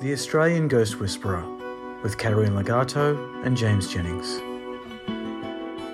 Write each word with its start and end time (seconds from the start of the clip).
The 0.00 0.14
Australian 0.14 0.66
Ghost 0.66 0.98
Whisperer 0.98 1.44
with 2.02 2.16
Caterina 2.16 2.62
Ligato 2.62 3.44
and 3.44 3.54
James 3.54 3.86
Jennings. 3.86 4.40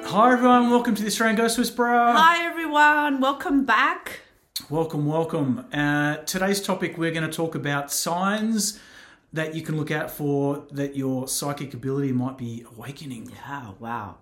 Hi 0.09 0.33
everyone, 0.33 0.71
welcome 0.71 0.95
to 0.95 1.03
the 1.03 1.09
Australian 1.09 1.35
Ghost 1.35 1.59
Whisperer. 1.59 2.13
Hi 2.13 2.47
everyone, 2.47 3.21
welcome 3.21 3.65
back. 3.65 4.21
Welcome, 4.71 5.07
welcome. 5.07 5.67
Uh, 5.73 6.19
today's 6.19 6.63
topic 6.63 6.97
we're 6.97 7.11
going 7.11 7.29
to 7.29 7.37
talk 7.37 7.57
about 7.57 7.91
signs 7.91 8.79
that 9.33 9.57
you 9.57 9.63
can 9.63 9.77
look 9.77 9.91
out 9.91 10.09
for 10.09 10.65
that 10.71 10.95
your 10.95 11.27
psychic 11.27 11.75
ability 11.75 12.13
might 12.13 12.39
be 12.39 12.65
awakening. 12.77 13.33
Yeah, 13.35 13.73
wow. 13.81 14.19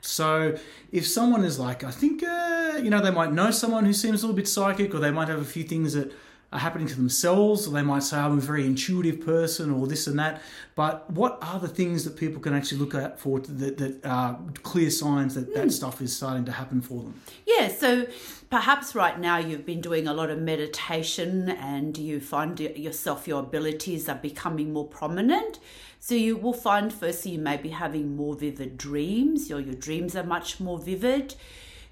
So 0.00 0.58
if 0.90 1.06
someone 1.06 1.44
is 1.44 1.56
like, 1.60 1.84
I 1.84 1.92
think, 1.92 2.24
uh, 2.24 2.80
you 2.82 2.90
know, 2.90 3.00
they 3.00 3.12
might 3.12 3.32
know 3.32 3.52
someone 3.52 3.84
who 3.84 3.92
seems 3.92 4.24
a 4.24 4.26
little 4.26 4.36
bit 4.36 4.48
psychic, 4.48 4.92
or 4.92 4.98
they 4.98 5.12
might 5.12 5.28
have 5.28 5.40
a 5.40 5.44
few 5.44 5.62
things 5.62 5.92
that 5.92 6.12
are 6.50 6.58
happening 6.58 6.86
to 6.86 6.96
themselves, 6.96 7.66
or 7.66 7.72
they 7.72 7.82
might 7.82 8.02
say, 8.02 8.16
I'm 8.16 8.38
a 8.38 8.40
very 8.40 8.64
intuitive 8.64 9.20
person, 9.20 9.70
or 9.70 9.86
this 9.86 10.06
and 10.06 10.18
that. 10.18 10.40
But 10.76 11.10
what 11.10 11.38
are 11.42 11.60
the 11.60 11.68
things 11.68 12.04
that 12.04 12.16
people 12.16 12.40
can 12.40 12.54
actually 12.54 12.78
look 12.78 12.94
at 12.94 13.20
for 13.20 13.40
that, 13.40 13.76
that 13.76 14.06
are 14.06 14.40
clear 14.62 14.90
signs 14.90 15.34
that 15.34 15.54
that 15.54 15.64
hmm. 15.64 15.68
stuff 15.68 16.00
is 16.00 16.16
starting 16.16 16.46
to 16.46 16.52
happen 16.52 16.80
for 16.80 17.02
them? 17.02 17.20
Yeah, 17.46 17.68
so 17.68 18.06
perhaps 18.48 18.94
right 18.94 19.20
now 19.20 19.36
you've 19.36 19.66
been 19.66 19.82
doing 19.82 20.08
a 20.08 20.14
lot 20.14 20.30
of 20.30 20.38
meditation 20.38 21.50
and 21.50 21.98
you 21.98 22.18
find 22.18 22.58
yourself, 22.58 23.28
your 23.28 23.40
abilities 23.40 24.08
are 24.08 24.16
becoming 24.16 24.72
more 24.72 24.86
prominent. 24.86 25.58
So 26.00 26.14
you 26.14 26.36
will 26.36 26.54
find 26.54 26.92
firstly 26.92 27.32
you 27.32 27.40
may 27.40 27.58
be 27.58 27.70
having 27.70 28.16
more 28.16 28.34
vivid 28.34 28.78
dreams, 28.78 29.50
your, 29.50 29.60
your 29.60 29.74
dreams 29.74 30.16
are 30.16 30.24
much 30.24 30.60
more 30.60 30.78
vivid. 30.78 31.34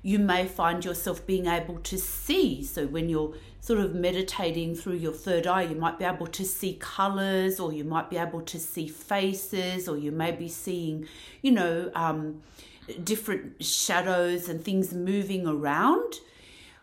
You 0.03 0.21
may 0.21 0.47
find 0.47 0.85
yourself 0.85 1.27
being 1.27 1.47
able 1.47 1.81
to 1.81 1.99
see. 1.99 2.63
So 2.63 2.87
when 2.87 3.09
you're 3.09 3.35
sort 3.67 3.81
of 3.81 3.97
meditating 3.97 4.77
through 4.77 4.95
your 4.95 5.13
third 5.13 5.45
eye, 5.45 5.63
you 5.63 5.75
might 5.75 5.99
be 5.99 6.05
able 6.05 6.29
to 6.29 6.45
see 6.45 6.75
colors, 6.75 7.59
or 7.59 7.73
you 7.73 7.83
might 7.83 8.09
be 8.09 8.17
able 8.17 8.41
to 8.41 8.61
see 8.61 8.87
faces, 8.87 9.89
or 9.89 9.97
you 9.97 10.13
may 10.13 10.31
be 10.31 10.49
seeing, 10.49 11.05
you 11.43 11.51
know, 11.51 11.91
um, 11.97 12.41
different 13.03 13.65
shadows 13.65 14.49
and 14.49 14.65
things 14.65 14.95
moving 14.95 15.49
around. 15.49 16.21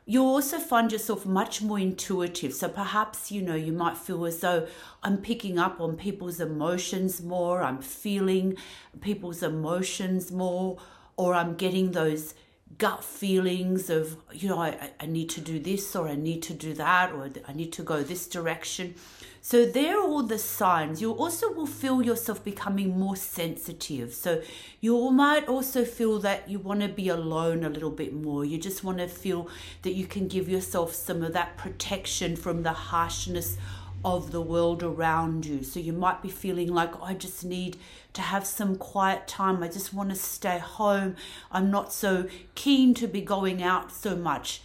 You'll 0.06 0.26
also 0.26 0.60
find 0.60 0.92
yourself 0.92 1.26
much 1.26 1.62
more 1.62 1.80
intuitive. 1.80 2.54
So 2.54 2.68
perhaps, 2.68 3.32
you 3.32 3.42
know, 3.42 3.56
you 3.56 3.72
might 3.72 3.96
feel 3.96 4.26
as 4.26 4.40
though 4.42 4.68
I'm 5.04 5.20
picking 5.20 5.58
up 5.58 5.80
on 5.80 5.96
people's 5.96 6.42
emotions 6.42 7.22
more, 7.22 7.64
I'm 7.64 7.82
feeling 7.82 8.58
people's 9.00 9.42
emotions 9.42 10.34
more, 10.34 10.80
or 11.16 11.34
I'm 11.34 11.56
getting 11.56 11.94
those 11.94 12.34
gut 12.78 13.04
feelings 13.04 13.90
of, 13.90 14.18
you 14.32 14.50
know, 14.50 14.60
I, 14.60 14.92
I 15.00 15.06
need 15.06 15.30
to 15.32 15.42
do 15.42 15.60
this, 15.60 15.96
or 15.96 16.08
I 16.08 16.16
need 16.16 16.42
to 16.44 16.54
do 16.54 16.74
that, 16.74 17.12
or 17.12 17.30
I 17.48 17.54
need 17.54 17.74
to 17.74 17.84
go 17.84 18.04
this 18.04 18.28
direction. 18.28 18.96
So 19.42 19.66
they're 19.66 20.00
all 20.00 20.24
the 20.24 20.40
signs. 20.40 21.02
You 21.02 21.12
also 21.12 21.52
will 21.52 21.66
feel 21.66 22.02
yourself 22.02 22.44
becoming 22.46 22.98
more 22.98 23.18
sensitive. 23.18 24.14
So 24.14 24.42
you 24.80 25.12
might 25.12 25.50
also 25.50 25.84
feel 25.84 26.20
that 26.20 26.48
you 26.48 26.60
want 26.60 26.80
to 26.80 26.88
be 26.88 27.10
alone 27.10 27.66
a 27.66 27.70
little 27.70 27.92
bit 27.92 28.14
more. 28.14 28.46
You 28.46 28.58
just 28.58 28.86
want 28.86 29.00
to 29.00 29.08
feel 29.10 29.50
that 29.82 29.96
you 29.96 30.06
can 30.06 30.30
give 30.30 30.48
yourself 30.48 30.94
some 30.94 31.24
of 31.24 31.34
that 31.34 31.58
protection 31.58 32.38
from 32.38 32.64
the 32.64 32.72
harshness 32.72 33.58
of 34.06 34.32
the 34.32 34.42
world 34.42 34.84
around 34.84 35.46
you. 35.46 35.64
So 35.64 35.80
you 35.80 35.94
might 35.94 36.22
be 36.22 36.30
feeling 36.30 36.74
like 36.74 37.00
oh, 37.00 37.04
I 37.04 37.14
just 37.14 37.46
need 37.46 37.78
to 38.14 38.22
have 38.22 38.46
some 38.46 38.76
quiet 38.76 39.28
time. 39.28 39.64
I 39.64 39.68
just 39.68 39.94
want 39.94 40.10
to 40.10 40.16
stay 40.16 40.60
home. 40.60 41.16
I'm 41.52 41.72
not 41.72 41.94
so 41.94 42.28
keen 42.56 42.94
to 42.96 43.08
be 43.08 43.22
going 43.22 43.64
out 43.64 43.92
so 43.92 44.16
much. 44.16 44.62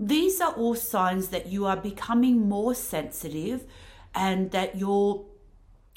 These 0.00 0.40
are 0.40 0.52
all 0.52 0.74
signs 0.74 1.28
that 1.28 1.46
you 1.48 1.66
are 1.66 1.76
becoming 1.76 2.48
more 2.48 2.74
sensitive 2.74 3.64
and 4.14 4.50
that 4.52 4.76
your 4.76 5.24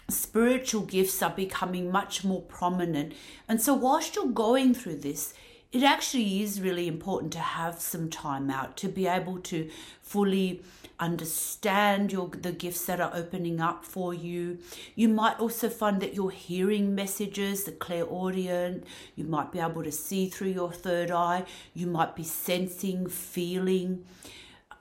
spiritual 0.10 0.82
gifts 0.82 1.22
are 1.22 1.30
becoming 1.30 1.92
much 1.92 2.24
more 2.24 2.42
prominent. 2.42 3.14
And 3.48 3.62
so, 3.62 3.74
whilst 3.74 4.16
you're 4.16 4.26
going 4.28 4.74
through 4.74 4.98
this, 4.98 5.34
it 5.72 5.84
actually 5.84 6.42
is 6.42 6.60
really 6.60 6.88
important 6.88 7.32
to 7.34 7.40
have 7.40 7.80
some 7.80 8.10
time 8.10 8.50
out 8.50 8.76
to 8.78 8.90
be 8.90 9.08
able 9.08 9.40
to 9.40 9.70
fully 10.02 10.62
understand 11.02 12.12
your 12.12 12.30
the 12.30 12.54
gifts 12.54 12.86
that 12.86 13.02
are 13.02 13.12
opening 13.14 13.60
up 13.60 13.84
for 13.84 14.14
you. 14.14 14.60
You 14.96 15.10
might 15.10 15.40
also 15.40 15.68
find 15.70 16.02
that 16.02 16.14
you're 16.14 16.30
hearing 16.30 16.96
messages, 16.96 17.66
the 17.66 17.74
clairaudient. 17.74 18.86
You 19.16 19.26
might 19.26 19.52
be 19.52 19.60
able 19.60 19.84
to 19.84 19.92
see 19.92 20.30
through 20.30 20.52
your 20.52 20.72
third 20.72 21.12
eye. 21.12 21.44
You 21.74 21.88
might 21.88 22.16
be 22.16 22.24
sensing, 22.24 23.08
feeling 23.08 24.06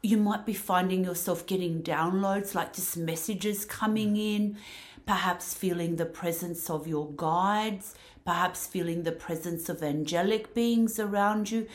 you 0.03 0.17
might 0.17 0.47
be 0.47 0.55
finding 0.55 1.05
yourself 1.05 1.47
getting 1.47 1.83
downloads 1.83 2.55
like 2.55 2.73
just 2.73 2.97
messages 2.97 3.65
coming 3.65 4.15
mm. 4.15 4.37
in, 4.37 4.57
perhaps 5.07 5.55
feeling 5.55 5.97
the 5.97 6.07
presence 6.07 6.71
of 6.71 6.87
your 6.87 7.11
guides, 7.17 7.95
perhaps 8.25 8.67
feeling 8.67 9.03
the 9.03 9.13
presence 9.13 9.69
of 9.69 9.83
angelic 9.83 10.55
beings 10.55 10.99
around 10.99 11.51
you. 11.51 11.67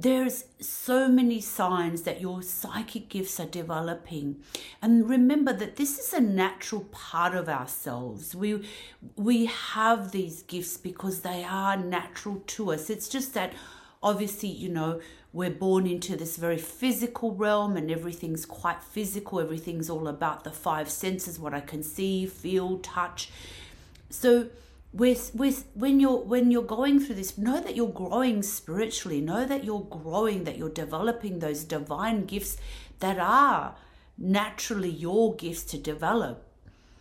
There's 0.00 0.44
so 0.60 1.08
many 1.08 1.40
signs 1.40 2.02
that 2.02 2.20
your 2.20 2.40
psychic 2.40 3.08
gifts 3.08 3.40
are 3.40 3.46
developing. 3.46 4.36
And 4.80 5.10
remember 5.10 5.52
that 5.52 5.74
this 5.74 5.98
is 5.98 6.12
a 6.12 6.20
natural 6.20 6.82
part 6.92 7.34
of 7.34 7.48
ourselves. 7.48 8.32
We 8.32 8.64
we 9.16 9.46
have 9.46 10.12
these 10.12 10.42
gifts 10.42 10.76
because 10.76 11.22
they 11.22 11.42
are 11.42 11.76
natural 11.76 12.44
to 12.46 12.70
us. 12.70 12.90
It's 12.90 13.08
just 13.08 13.34
that 13.34 13.54
obviously, 14.00 14.50
you 14.50 14.68
know, 14.68 15.00
we're 15.32 15.50
born 15.50 15.88
into 15.88 16.16
this 16.16 16.36
very 16.36 16.58
physical 16.58 17.34
realm 17.34 17.76
and 17.76 17.90
everything's 17.90 18.46
quite 18.46 18.84
physical. 18.84 19.40
Everything's 19.40 19.90
all 19.90 20.06
about 20.06 20.44
the 20.44 20.52
five 20.52 20.88
senses 20.88 21.40
what 21.40 21.54
I 21.54 21.60
can 21.60 21.82
see, 21.82 22.24
feel, 22.24 22.78
touch. 22.78 23.30
So, 24.10 24.46
with 24.92 25.32
with 25.34 25.66
when 25.74 26.00
you're 26.00 26.18
when 26.18 26.50
you're 26.50 26.62
going 26.62 26.98
through 26.98 27.16
this 27.16 27.36
know 27.36 27.60
that 27.60 27.76
you're 27.76 27.88
growing 27.88 28.42
spiritually. 28.42 29.20
Know 29.20 29.44
that 29.44 29.64
you're 29.64 29.86
growing 29.88 30.44
that 30.44 30.58
you're 30.58 30.70
developing 30.70 31.38
those 31.38 31.64
divine 31.64 32.24
gifts 32.24 32.56
that 33.00 33.18
are 33.18 33.76
naturally 34.16 34.90
your 34.90 35.34
gifts 35.36 35.64
to 35.64 35.78
develop. 35.78 36.44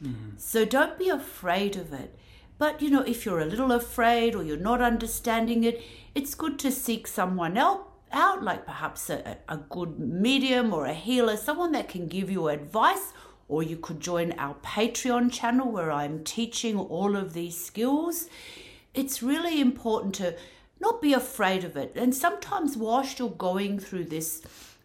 Mm-hmm. 0.03 0.37
So 0.37 0.65
don't 0.65 0.99
be 0.99 1.09
afraid 1.09 1.75
of 1.75 1.93
it. 1.93 2.17
But 2.57 2.81
you 2.81 2.89
know 2.89 3.01
if 3.01 3.25
you're 3.25 3.39
a 3.39 3.45
little 3.45 3.71
afraid 3.71 4.35
or 4.35 4.43
you're 4.43 4.57
not 4.57 4.81
understanding 4.81 5.63
it 5.63 5.81
it's 6.15 6.33
good 6.35 6.57
to 6.59 6.71
seek 6.71 7.07
someone 7.07 7.57
else 7.57 7.81
out 8.11 8.43
like 8.43 8.65
perhaps 8.65 9.09
a, 9.09 9.37
a 9.47 9.57
good 9.57 9.99
medium 9.99 10.73
or 10.73 10.85
a 10.85 10.93
healer 10.93 11.37
someone 11.37 11.71
that 11.73 11.89
can 11.89 12.07
give 12.07 12.31
you 12.31 12.47
advice 12.47 13.13
or 13.47 13.63
you 13.63 13.77
could 13.77 13.99
join 13.99 14.33
our 14.33 14.55
Patreon 14.55 15.31
channel 15.31 15.71
where 15.71 15.91
I'm 15.91 16.23
teaching 16.23 16.77
all 16.77 17.15
of 17.15 17.33
these 17.33 17.57
skills. 17.63 18.27
It's 18.93 19.23
really 19.23 19.61
important 19.61 20.15
to 20.15 20.35
not 20.79 21.01
be 21.01 21.13
afraid 21.13 21.63
of 21.63 21.77
it. 21.77 21.93
And 21.95 22.13
sometimes, 22.13 22.77
whilst 22.77 23.19
you're 23.19 23.29
going 23.29 23.79
through 23.79 24.05
this 24.05 24.41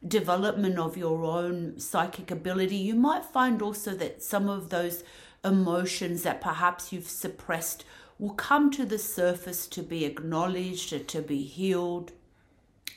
development 0.07 0.79
of 0.79 0.97
your 0.97 1.25
own 1.25 1.79
psychic 1.79 2.31
ability, 2.31 2.77
you 2.77 2.95
might 2.95 3.25
find 3.25 3.63
also 3.63 3.93
that 3.95 4.23
some 4.23 4.49
of 4.49 4.71
those 4.71 5.05
emotions 5.45 6.23
that 6.23 6.41
perhaps 6.41 6.93
you've 6.93 7.09
suppressed 7.09 7.85
will 8.19 8.31
come 8.31 8.71
to 8.71 8.85
the 8.85 8.99
surface 8.99 9.67
to 9.67 9.83
be 9.83 10.05
acknowledged, 10.05 10.93
and 10.93 11.09
to 11.09 11.21
be 11.21 11.43
healed 11.43 12.13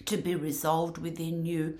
to 0.05 0.17
be 0.17 0.35
resolved 0.35 0.97
within 0.97 1.45
you. 1.45 1.77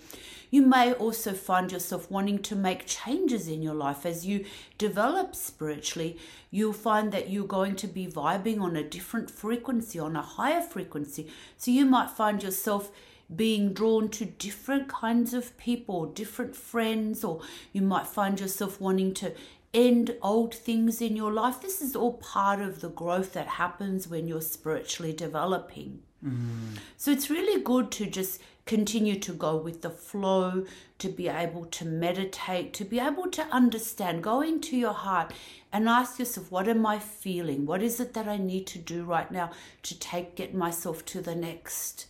You 0.52 0.62
may 0.62 0.94
also 0.94 1.34
find 1.34 1.72
yourself 1.72 2.10
wanting 2.10 2.40
to 2.44 2.56
make 2.56 2.86
changes 2.86 3.48
in 3.48 3.62
your 3.62 3.74
life 3.74 4.06
as 4.06 4.26
you 4.26 4.46
develop 4.78 5.36
spiritually. 5.36 6.18
You'll 6.52 6.74
find 6.74 7.12
that 7.12 7.30
you're 7.30 7.46
going 7.46 7.76
to 7.78 7.88
be 7.88 8.08
vibing 8.08 8.62
on 8.62 8.76
a 8.76 8.84
different 8.84 9.30
frequency, 9.30 10.00
on 10.00 10.16
a 10.16 10.22
higher 10.22 10.62
frequency. 10.62 11.28
So 11.58 11.72
you 11.72 11.86
might 11.86 12.10
find 12.10 12.42
yourself 12.42 12.92
being 13.36 13.74
drawn 13.74 14.08
to 14.08 14.26
different 14.26 14.88
kinds 14.88 15.34
of 15.34 15.58
people, 15.58 16.06
different 16.06 16.56
friends, 16.56 17.24
or 17.24 17.42
you 17.74 17.82
might 17.82 18.06
find 18.06 18.40
yourself 18.40 18.80
wanting 18.80 19.14
to 19.16 19.34
end 19.76 20.16
old 20.22 20.56
things 20.56 21.02
in 21.02 21.16
your 21.16 21.34
life. 21.34 21.62
This 21.62 21.82
is 21.82 21.96
all 21.96 22.14
part 22.14 22.62
of 22.62 22.80
the 22.82 22.90
growth 22.90 23.34
that 23.34 23.48
happens 23.48 24.08
when 24.08 24.28
you're 24.28 24.42
spiritually 24.42 25.14
developing. 25.14 26.00
Mm. 26.26 26.80
So 26.98 27.12
it's 27.12 27.30
really 27.30 27.62
good 27.62 27.92
to 27.92 28.06
just 28.06 28.42
continue 28.66 29.20
to 29.20 29.34
go 29.34 29.58
with 29.58 29.82
the 29.82 29.90
flow, 29.90 30.66
to 30.98 31.10
be 31.10 31.28
able 31.28 31.66
to 31.66 31.86
meditate, 31.86 32.74
to 32.74 32.86
be 32.86 33.00
able 33.00 33.30
to 33.30 33.44
understand, 33.52 34.24
go 34.24 34.42
into 34.42 34.76
your 34.76 34.94
heart 34.94 35.34
and 35.72 35.90
ask 35.90 36.18
yourself, 36.18 36.52
what 36.52 36.68
am 36.68 36.86
I 36.86 36.98
feeling? 36.98 37.66
What 37.66 37.84
is 37.84 38.00
it 38.00 38.14
that 38.14 38.28
I 38.28 38.38
need 38.38 38.66
to 38.68 38.80
do 38.80 39.04
right 39.04 39.30
now 39.30 39.52
to 39.84 40.00
take 40.00 40.36
get 40.36 40.56
myself 40.56 41.06
to 41.08 41.22
the 41.22 41.36
next 41.36 42.08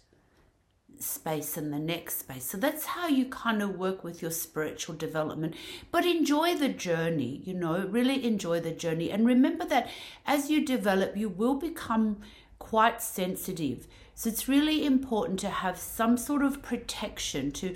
space 0.99 1.57
and 1.57 1.73
the 1.73 1.79
next 1.79 2.19
space. 2.19 2.45
So 2.45 2.57
that's 2.57 2.85
how 2.85 3.07
you 3.07 3.25
kind 3.25 3.61
of 3.61 3.77
work 3.77 4.03
with 4.03 4.21
your 4.21 4.31
spiritual 4.31 4.95
development. 4.95 5.55
But 5.91 6.05
enjoy 6.05 6.55
the 6.55 6.69
journey, 6.69 7.41
you 7.43 7.53
know, 7.53 7.85
really 7.87 8.25
enjoy 8.25 8.59
the 8.59 8.71
journey. 8.71 9.11
And 9.11 9.25
remember 9.25 9.65
that 9.65 9.89
as 10.25 10.49
you 10.49 10.65
develop, 10.65 11.17
you 11.17 11.29
will 11.29 11.55
become 11.55 12.17
quite 12.59 13.01
sensitive. 13.01 13.87
So 14.13 14.29
it's 14.29 14.47
really 14.47 14.85
important 14.85 15.39
to 15.41 15.49
have 15.49 15.77
some 15.77 16.17
sort 16.17 16.43
of 16.43 16.61
protection 16.61 17.51
to 17.53 17.75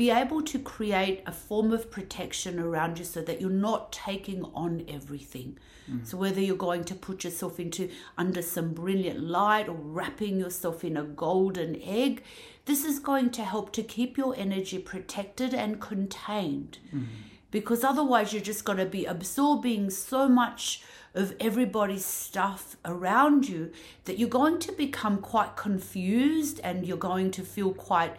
be 0.00 0.10
able 0.10 0.40
to 0.40 0.58
create 0.58 1.22
a 1.26 1.30
form 1.30 1.74
of 1.74 1.90
protection 1.90 2.58
around 2.58 2.98
you 2.98 3.04
so 3.04 3.20
that 3.20 3.38
you're 3.38 3.50
not 3.50 3.92
taking 3.92 4.42
on 4.54 4.82
everything. 4.88 5.58
Mm. 5.92 6.06
So 6.06 6.16
whether 6.16 6.40
you're 6.40 6.56
going 6.56 6.84
to 6.84 6.94
put 6.94 7.22
yourself 7.22 7.60
into 7.60 7.90
under 8.16 8.40
some 8.40 8.72
brilliant 8.72 9.20
light 9.22 9.68
or 9.68 9.74
wrapping 9.74 10.38
yourself 10.38 10.84
in 10.84 10.96
a 10.96 11.02
golden 11.02 11.78
egg, 11.82 12.22
this 12.64 12.82
is 12.82 12.98
going 12.98 13.28
to 13.32 13.44
help 13.44 13.74
to 13.74 13.82
keep 13.82 14.16
your 14.16 14.34
energy 14.38 14.78
protected 14.78 15.52
and 15.52 15.82
contained. 15.82 16.78
Mm. 16.96 17.04
Because 17.50 17.84
otherwise, 17.84 18.32
you're 18.32 18.40
just 18.40 18.64
going 18.64 18.78
to 18.78 18.86
be 18.86 19.04
absorbing 19.04 19.90
so 19.90 20.30
much 20.30 20.82
of 21.14 21.34
everybody's 21.40 22.06
stuff 22.06 22.76
around 22.86 23.50
you 23.50 23.70
that 24.06 24.18
you're 24.18 24.30
going 24.30 24.58
to 24.60 24.72
become 24.72 25.18
quite 25.18 25.56
confused 25.56 26.58
and 26.64 26.86
you're 26.86 26.96
going 26.96 27.30
to 27.32 27.42
feel 27.42 27.74
quite 27.74 28.16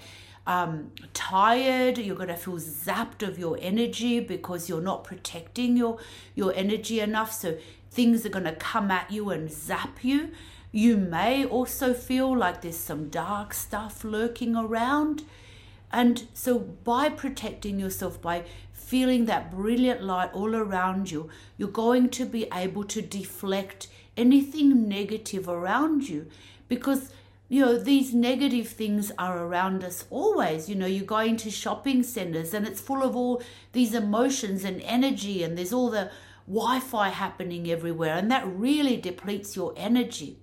um, 0.47 0.91
tired 1.13 1.97
you're 1.97 2.15
going 2.15 2.27
to 2.27 2.35
feel 2.35 2.57
zapped 2.57 3.25
of 3.27 3.37
your 3.37 3.57
energy 3.61 4.19
because 4.19 4.67
you're 4.67 4.81
not 4.81 5.03
protecting 5.03 5.77
your 5.77 5.99
your 6.35 6.53
energy 6.55 6.99
enough. 6.99 7.31
So 7.31 7.57
things 7.91 8.25
are 8.25 8.29
going 8.29 8.45
to 8.45 8.55
come 8.55 8.89
at 8.89 9.11
you 9.11 9.29
and 9.29 9.51
zap 9.51 10.03
you. 10.03 10.31
You 10.71 10.97
may 10.97 11.45
also 11.45 11.93
feel 11.93 12.35
like 12.35 12.61
there's 12.61 12.77
some 12.77 13.09
dark 13.09 13.53
stuff 13.53 14.03
lurking 14.03 14.55
around. 14.55 15.23
And 15.91 16.27
so, 16.33 16.57
by 16.57 17.09
protecting 17.09 17.77
yourself, 17.77 18.21
by 18.21 18.45
feeling 18.71 19.25
that 19.25 19.51
brilliant 19.51 20.01
light 20.01 20.31
all 20.33 20.55
around 20.55 21.11
you, 21.11 21.29
you're 21.57 21.67
going 21.67 22.09
to 22.11 22.25
be 22.25 22.47
able 22.53 22.85
to 22.85 23.01
deflect 23.01 23.87
anything 24.15 24.87
negative 24.87 25.49
around 25.49 26.07
you. 26.07 26.27
Because 26.69 27.11
you 27.51 27.59
know 27.59 27.77
these 27.77 28.13
negative 28.13 28.69
things 28.69 29.11
are 29.19 29.37
around 29.45 29.83
us 29.83 30.05
always. 30.09 30.69
You 30.69 30.75
know 30.75 30.85
you're 30.85 31.03
going 31.03 31.35
to 31.35 31.51
shopping 31.51 32.01
centers 32.01 32.53
and 32.53 32.65
it's 32.65 32.79
full 32.79 33.03
of 33.03 33.13
all 33.13 33.43
these 33.73 33.93
emotions 33.93 34.63
and 34.63 34.81
energy 34.83 35.43
and 35.43 35.57
there's 35.57 35.73
all 35.73 35.89
the 35.89 36.09
wi-fi 36.47 37.09
happening 37.09 37.69
everywhere 37.69 38.15
and 38.15 38.31
that 38.31 38.47
really 38.47 38.95
depletes 38.95 39.57
your 39.57 39.73
energy. 39.75 40.37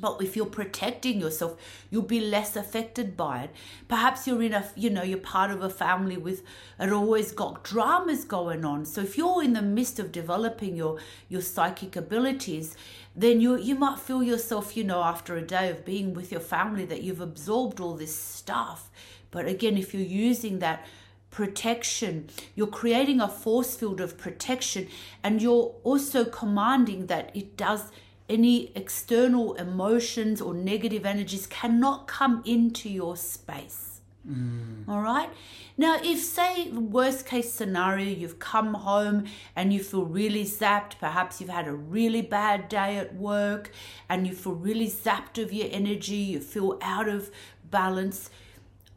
But 0.00 0.20
if 0.20 0.36
you're 0.36 0.44
protecting 0.44 1.18
yourself 1.18 1.56
you'll 1.90 2.02
be 2.02 2.20
less 2.20 2.56
affected 2.56 3.16
by 3.16 3.44
it. 3.44 3.50
Perhaps 3.88 4.26
you're 4.26 4.42
in 4.42 4.52
a 4.52 4.68
you 4.76 4.90
know 4.90 5.02
you're 5.02 5.16
part 5.16 5.50
of 5.50 5.62
a 5.62 5.70
family 5.70 6.18
with 6.18 6.42
it 6.78 6.92
always 6.92 7.32
got 7.32 7.64
dramas 7.64 8.26
going 8.26 8.66
on. 8.66 8.84
So 8.84 9.00
if 9.00 9.16
you're 9.16 9.42
in 9.42 9.54
the 9.54 9.62
midst 9.62 9.98
of 9.98 10.12
developing 10.12 10.76
your 10.76 10.98
your 11.30 11.40
psychic 11.40 11.96
abilities 11.96 12.76
then 13.20 13.40
you 13.40 13.56
you 13.58 13.74
might 13.74 13.98
feel 13.98 14.22
yourself 14.22 14.76
you 14.76 14.84
know 14.84 15.02
after 15.02 15.36
a 15.36 15.42
day 15.42 15.70
of 15.70 15.84
being 15.84 16.14
with 16.14 16.30
your 16.30 16.40
family 16.40 16.84
that 16.84 17.02
you've 17.02 17.20
absorbed 17.20 17.80
all 17.80 17.94
this 17.94 18.16
stuff 18.16 18.90
but 19.30 19.46
again 19.46 19.76
if 19.76 19.92
you're 19.92 20.02
using 20.02 20.58
that 20.60 20.84
protection. 21.30 22.28
You're 22.54 22.66
creating 22.66 23.20
a 23.20 23.28
force 23.28 23.76
field 23.76 24.00
of 24.00 24.18
protection 24.18 24.88
and 25.22 25.42
you're 25.42 25.74
also 25.84 26.24
commanding 26.24 27.06
that 27.06 27.30
it 27.34 27.56
does 27.56 27.90
any 28.28 28.72
external 28.74 29.54
emotions 29.54 30.40
or 30.40 30.52
negative 30.54 31.06
energies 31.06 31.46
cannot 31.46 32.06
come 32.06 32.42
into 32.44 32.88
your 32.88 33.16
space. 33.16 33.87
Mm. 34.28 34.88
All 34.88 35.00
right. 35.00 35.30
Now, 35.76 35.98
if, 36.02 36.20
say, 36.20 36.70
worst 36.70 37.24
case 37.24 37.52
scenario, 37.52 38.10
you've 38.10 38.38
come 38.38 38.74
home 38.74 39.24
and 39.54 39.72
you 39.72 39.82
feel 39.82 40.04
really 40.04 40.44
zapped, 40.44 40.98
perhaps 40.98 41.40
you've 41.40 41.50
had 41.50 41.68
a 41.68 41.72
really 41.72 42.20
bad 42.20 42.68
day 42.68 42.98
at 42.98 43.14
work 43.14 43.70
and 44.08 44.26
you 44.26 44.34
feel 44.34 44.54
really 44.54 44.88
zapped 44.88 45.42
of 45.42 45.52
your 45.52 45.68
energy, 45.70 46.16
you 46.16 46.40
feel 46.40 46.78
out 46.82 47.08
of 47.08 47.30
balance, 47.70 48.28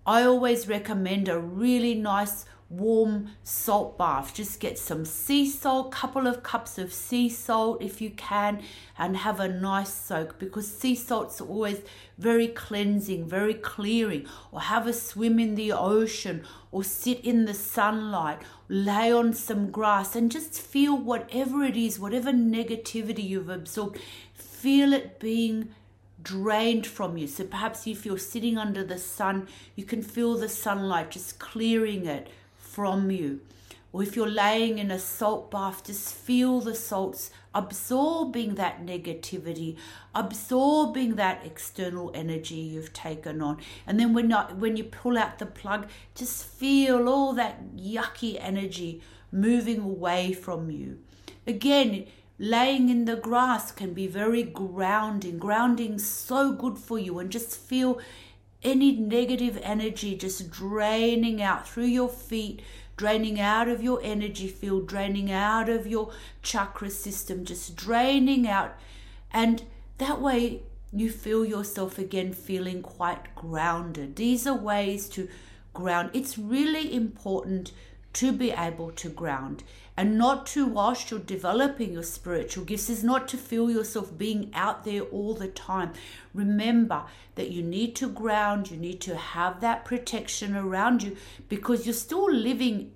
I 0.05 0.23
always 0.23 0.67
recommend 0.67 1.29
a 1.29 1.39
really 1.39 1.93
nice 1.93 2.45
warm 2.71 3.29
salt 3.44 3.97
bath. 3.97 4.33
Just 4.33 4.59
get 4.59 4.79
some 4.79 5.06
sea 5.06 5.47
salt, 5.50 5.91
couple 5.91 6.25
of 6.25 6.41
cups 6.41 6.77
of 6.77 6.94
sea 6.94 7.29
salt 7.29 7.81
if 7.81 8.01
you 8.01 8.09
can, 8.12 8.63
and 8.97 9.18
have 9.18 9.39
a 9.39 9.47
nice 9.47 9.94
soak 9.94 10.39
because 10.39 10.71
sea 10.71 10.95
salt's 10.95 11.41
always 11.41 11.81
very 12.18 12.47
cleansing, 12.47 13.27
very 13.27 13.53
clearing. 13.53 14.25
Or 14.51 14.62
have 14.62 14.88
a 14.88 14.94
swim 14.94 15.39
in 15.39 15.56
the 15.56 15.71
ocean, 15.73 16.44
or 16.71 16.83
sit 16.83 17.19
in 17.25 17.45
the 17.45 17.53
sunlight, 17.53 18.41
lay 18.69 19.12
on 19.12 19.33
some 19.33 19.69
grass, 19.69 20.15
and 20.15 20.31
just 20.31 20.59
feel 20.59 20.97
whatever 20.97 21.63
it 21.63 21.75
is, 21.75 22.00
whatever 22.00 22.31
negativity 22.31 23.27
you've 23.27 23.50
absorbed, 23.50 24.00
feel 24.33 24.94
it 24.94 25.19
being 25.19 25.69
drained 26.24 26.85
from 26.85 27.17
you. 27.17 27.27
So 27.27 27.44
perhaps 27.44 27.88
if 27.88 28.06
you're 28.06 28.17
sitting 28.17 28.57
under 28.57 28.83
the 28.83 29.00
sun, 29.00 29.47
you 29.75 29.83
can 29.83 30.03
feel 30.03 30.38
the 30.38 30.50
sunlight 30.50 31.12
just 31.12 31.39
clearing 31.39 32.06
it 32.06 32.29
from 32.71 33.12
you. 33.12 33.41
Or 33.94 34.01
if 34.01 34.15
you're 34.15 34.29
laying 34.29 34.77
in 34.79 34.89
a 34.89 35.00
salt 35.00 35.51
bath, 35.51 35.85
just 35.85 36.13
feel 36.13 36.62
the 36.62 36.75
salts 36.75 37.29
absorbing 37.53 38.56
that 38.56 38.85
negativity, 38.85 39.75
absorbing 40.15 41.15
that 41.15 41.45
external 41.45 42.09
energy 42.13 42.56
you've 42.56 42.94
taken 42.94 43.41
on. 43.41 43.57
And 43.85 44.00
then 44.00 44.13
when 44.13 44.29
not, 44.29 44.56
when 44.56 44.77
you 44.77 44.85
pull 44.85 45.18
out 45.18 45.39
the 45.39 45.45
plug, 45.45 45.88
just 46.15 46.45
feel 46.45 47.09
all 47.09 47.33
that 47.33 47.75
yucky 47.75 48.38
energy 48.39 49.01
moving 49.29 49.81
away 49.81 50.31
from 50.31 50.71
you. 50.71 51.00
Again, 51.45 52.06
laying 52.39 52.88
in 52.88 53.03
the 53.03 53.17
grass 53.17 53.74
can 53.74 53.94
be 53.94 54.07
very 54.07 54.44
grounding. 54.44 55.38
Grounding 55.38 56.00
so 56.00 56.53
good 56.53 56.77
for 56.77 56.97
you 56.97 57.19
and 57.19 57.29
just 57.29 57.57
feel 57.57 58.00
any 58.63 58.91
negative 58.91 59.59
energy 59.63 60.15
just 60.15 60.51
draining 60.51 61.41
out 61.41 61.67
through 61.67 61.85
your 61.85 62.09
feet, 62.09 62.61
draining 62.97 63.39
out 63.39 63.67
of 63.67 63.81
your 63.81 63.99
energy 64.03 64.47
field, 64.47 64.87
draining 64.87 65.31
out 65.31 65.69
of 65.69 65.88
your 65.88 66.12
chakra 66.41 66.89
system, 66.89 67.45
just 67.45 67.75
draining 67.75 68.47
out. 68.47 68.75
And 69.31 69.63
that 69.97 70.21
way 70.21 70.63
you 70.93 71.09
feel 71.09 71.45
yourself 71.45 71.97
again 71.97 72.33
feeling 72.33 72.81
quite 72.81 73.33
grounded. 73.36 74.15
These 74.15 74.45
are 74.45 74.57
ways 74.57 75.07
to 75.09 75.27
ground. 75.74 76.12
It's 76.13 76.38
really 76.38 76.93
important 76.93 77.71
to 78.13 78.31
be 78.33 78.51
able 78.51 78.91
to 78.91 79.09
ground 79.09 79.63
and 80.01 80.17
not 80.17 80.48
to 80.48 80.65
whilst 80.65 81.12
you're 81.12 81.20
developing 81.20 81.93
your 81.93 82.01
spiritual 82.01 82.65
gifts 82.65 82.89
is 82.89 83.03
not 83.03 83.27
to 83.27 83.38
feel 83.38 83.70
yourself 83.70 84.17
being 84.17 84.50
out 84.51 84.84
there 84.84 85.03
all 85.03 85.36
the 85.36 85.48
time 85.48 85.93
remember 86.34 87.03
that 87.36 87.51
you 87.51 87.62
need 87.62 87.96
to 87.96 88.10
ground 88.10 88.72
you 88.72 88.77
need 88.77 89.00
to 89.00 89.15
have 89.15 89.62
that 89.62 89.86
protection 89.86 90.55
around 90.55 91.03
you 91.03 91.15
because 91.50 91.86
you're 91.86 91.93
still 91.93 92.34
living 92.34 92.91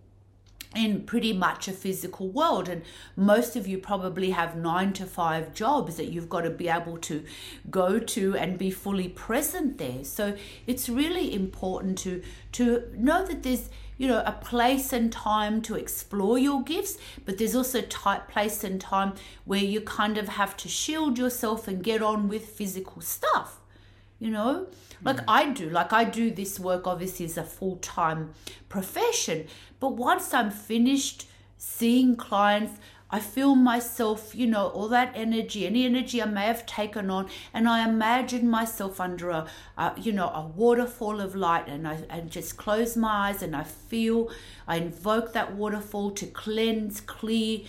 in 0.75 1.01
pretty 1.03 1.31
much 1.31 1.67
a 1.67 1.71
physical 1.71 2.27
world. 2.27 2.67
And 2.67 2.81
most 3.15 3.55
of 3.55 3.65
you 3.65 3.77
probably 3.77 4.31
have 4.31 4.57
nine 4.57 4.91
to 4.93 5.05
five 5.05 5.53
jobs 5.53 5.95
that 5.95 6.11
you've 6.11 6.27
got 6.27 6.41
to 6.41 6.49
be 6.49 6.67
able 6.67 6.97
to 6.97 7.23
go 7.71 7.97
to 7.97 8.35
and 8.35 8.57
be 8.57 8.69
fully 8.69 9.07
present 9.07 9.77
there. 9.77 10.03
So 10.03 10.35
it's 10.67 10.89
really 10.89 11.33
important 11.33 11.97
to 11.99 12.21
to 12.53 12.89
know 12.93 13.25
that 13.25 13.43
there's 13.43 13.69
you 13.97 14.07
know 14.07 14.21
a 14.25 14.31
place 14.31 14.91
and 14.93 15.11
time 15.11 15.61
to 15.61 15.75
explore 15.75 16.37
your 16.37 16.63
gifts 16.63 16.97
but 17.25 17.37
there's 17.37 17.55
also 17.55 17.81
type 17.81 18.27
place 18.27 18.63
and 18.63 18.81
time 18.81 19.13
where 19.45 19.63
you 19.63 19.81
kind 19.81 20.17
of 20.17 20.29
have 20.29 20.55
to 20.57 20.67
shield 20.67 21.17
yourself 21.17 21.67
and 21.67 21.83
get 21.83 22.01
on 22.01 22.27
with 22.27 22.45
physical 22.45 23.01
stuff 23.01 23.59
you 24.19 24.29
know 24.29 24.67
like 25.03 25.17
mm. 25.17 25.23
i 25.27 25.49
do 25.49 25.69
like 25.69 25.93
i 25.93 26.03
do 26.03 26.31
this 26.31 26.59
work 26.59 26.87
obviously 26.87 27.25
as 27.25 27.37
a 27.37 27.43
full-time 27.43 28.33
profession 28.69 29.45
but 29.79 29.89
once 29.89 30.33
i'm 30.33 30.51
finished 30.51 31.27
seeing 31.57 32.15
clients 32.15 32.79
I 33.11 33.19
feel 33.19 33.55
myself, 33.55 34.33
you 34.33 34.47
know, 34.47 34.67
all 34.67 34.87
that 34.89 35.11
energy, 35.15 35.65
any 35.65 35.85
energy 35.85 36.21
I 36.21 36.25
may 36.25 36.47
have 36.47 36.65
taken 36.65 37.09
on, 37.09 37.29
and 37.53 37.67
I 37.69 37.87
imagine 37.87 38.49
myself 38.49 38.99
under 38.99 39.29
a, 39.29 39.47
you 39.97 40.11
know, 40.11 40.29
a 40.29 40.41
waterfall 40.45 41.21
of 41.21 41.35
light, 41.35 41.67
and 41.67 41.87
I, 41.87 42.03
I 42.09 42.21
just 42.21 42.57
close 42.57 42.97
my 42.97 43.29
eyes 43.29 43.43
and 43.43 43.55
I 43.55 43.63
feel, 43.63 44.31
I 44.67 44.77
invoke 44.77 45.33
that 45.33 45.53
waterfall 45.55 46.11
to 46.11 46.25
cleanse, 46.25 46.99
clear 47.01 47.59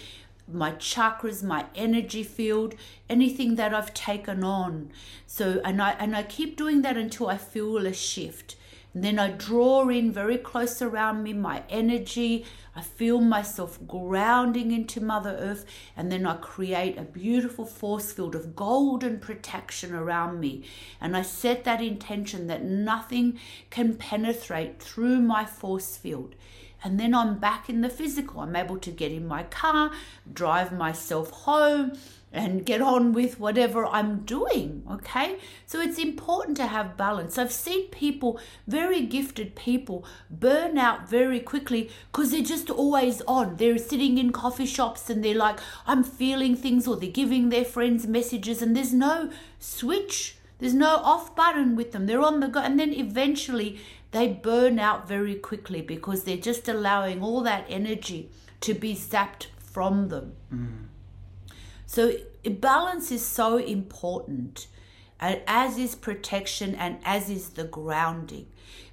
my 0.50 0.72
chakras, 0.72 1.42
my 1.42 1.66
energy 1.74 2.22
field, 2.22 2.74
anything 3.10 3.56
that 3.56 3.74
I've 3.74 3.92
taken 3.92 4.44
on. 4.44 4.90
So, 5.26 5.60
and 5.64 5.82
I 5.82 5.90
and 5.92 6.14
I 6.14 6.22
keep 6.22 6.56
doing 6.56 6.82
that 6.82 6.96
until 6.96 7.28
I 7.28 7.36
feel 7.36 7.84
a 7.86 7.92
shift. 7.92 8.56
And 8.96 9.04
then 9.04 9.18
I 9.18 9.30
draw 9.30 9.90
in 9.90 10.10
very 10.10 10.38
close 10.38 10.80
around 10.80 11.22
me 11.22 11.34
my 11.34 11.64
energy. 11.68 12.46
I 12.74 12.80
feel 12.80 13.20
myself 13.20 13.78
grounding 13.86 14.72
into 14.72 15.02
Mother 15.02 15.36
Earth. 15.38 15.66
And 15.98 16.10
then 16.10 16.24
I 16.24 16.36
create 16.36 16.96
a 16.96 17.02
beautiful 17.02 17.66
force 17.66 18.10
field 18.10 18.34
of 18.34 18.56
golden 18.56 19.18
protection 19.18 19.94
around 19.94 20.40
me. 20.40 20.64
And 20.98 21.14
I 21.14 21.20
set 21.20 21.64
that 21.64 21.82
intention 21.82 22.46
that 22.46 22.64
nothing 22.64 23.38
can 23.68 23.96
penetrate 23.96 24.80
through 24.80 25.20
my 25.20 25.44
force 25.44 25.98
field. 25.98 26.34
And 26.82 26.98
then 26.98 27.14
I'm 27.14 27.38
back 27.38 27.68
in 27.68 27.82
the 27.82 27.90
physical. 27.90 28.40
I'm 28.40 28.56
able 28.56 28.78
to 28.78 28.90
get 28.90 29.12
in 29.12 29.28
my 29.28 29.42
car, 29.42 29.90
drive 30.32 30.72
myself 30.72 31.30
home 31.32 31.98
and 32.36 32.66
get 32.66 32.82
on 32.82 33.12
with 33.12 33.40
whatever 33.40 33.86
I'm 33.86 34.20
doing. 34.20 34.82
Okay. 34.90 35.38
So 35.64 35.80
it's 35.80 35.98
important 35.98 36.56
to 36.58 36.66
have 36.66 36.96
balance. 36.96 37.38
I've 37.38 37.50
seen 37.50 37.88
people, 37.88 38.38
very 38.66 39.06
gifted 39.06 39.56
people, 39.56 40.04
burn 40.30 40.76
out 40.76 41.08
very 41.08 41.40
quickly 41.40 41.90
because 42.12 42.30
they're 42.30 42.42
just 42.42 42.68
always 42.68 43.22
on. 43.22 43.56
They're 43.56 43.78
sitting 43.78 44.18
in 44.18 44.32
coffee 44.32 44.66
shops 44.66 45.08
and 45.08 45.24
they're 45.24 45.34
like, 45.34 45.58
I'm 45.86 46.04
feeling 46.04 46.54
things, 46.54 46.86
or 46.86 46.96
they're 46.96 47.10
giving 47.10 47.48
their 47.48 47.64
friends 47.64 48.06
messages, 48.06 48.60
and 48.60 48.76
there's 48.76 48.92
no 48.92 49.30
switch. 49.58 50.36
There's 50.58 50.74
no 50.74 50.96
off 50.96 51.34
button 51.34 51.74
with 51.74 51.92
them. 51.92 52.06
They're 52.06 52.22
on 52.22 52.40
the 52.40 52.48
go. 52.48 52.60
And 52.60 52.78
then 52.78 52.92
eventually 52.92 53.80
they 54.12 54.28
burn 54.28 54.78
out 54.78 55.08
very 55.08 55.34
quickly 55.34 55.80
because 55.80 56.24
they're 56.24 56.36
just 56.36 56.68
allowing 56.68 57.22
all 57.22 57.40
that 57.42 57.66
energy 57.68 58.30
to 58.60 58.74
be 58.74 58.94
zapped 58.94 59.46
from 59.58 60.08
them. 60.08 60.32
Mm. 60.52 60.86
So 61.96 62.12
balance 62.44 63.10
is 63.10 63.24
so 63.24 63.56
important, 63.56 64.66
as 65.18 65.78
is 65.78 65.94
protection 65.94 66.74
and 66.74 66.98
as 67.02 67.30
is 67.30 67.48
the 67.48 67.64
grounding. 67.64 68.48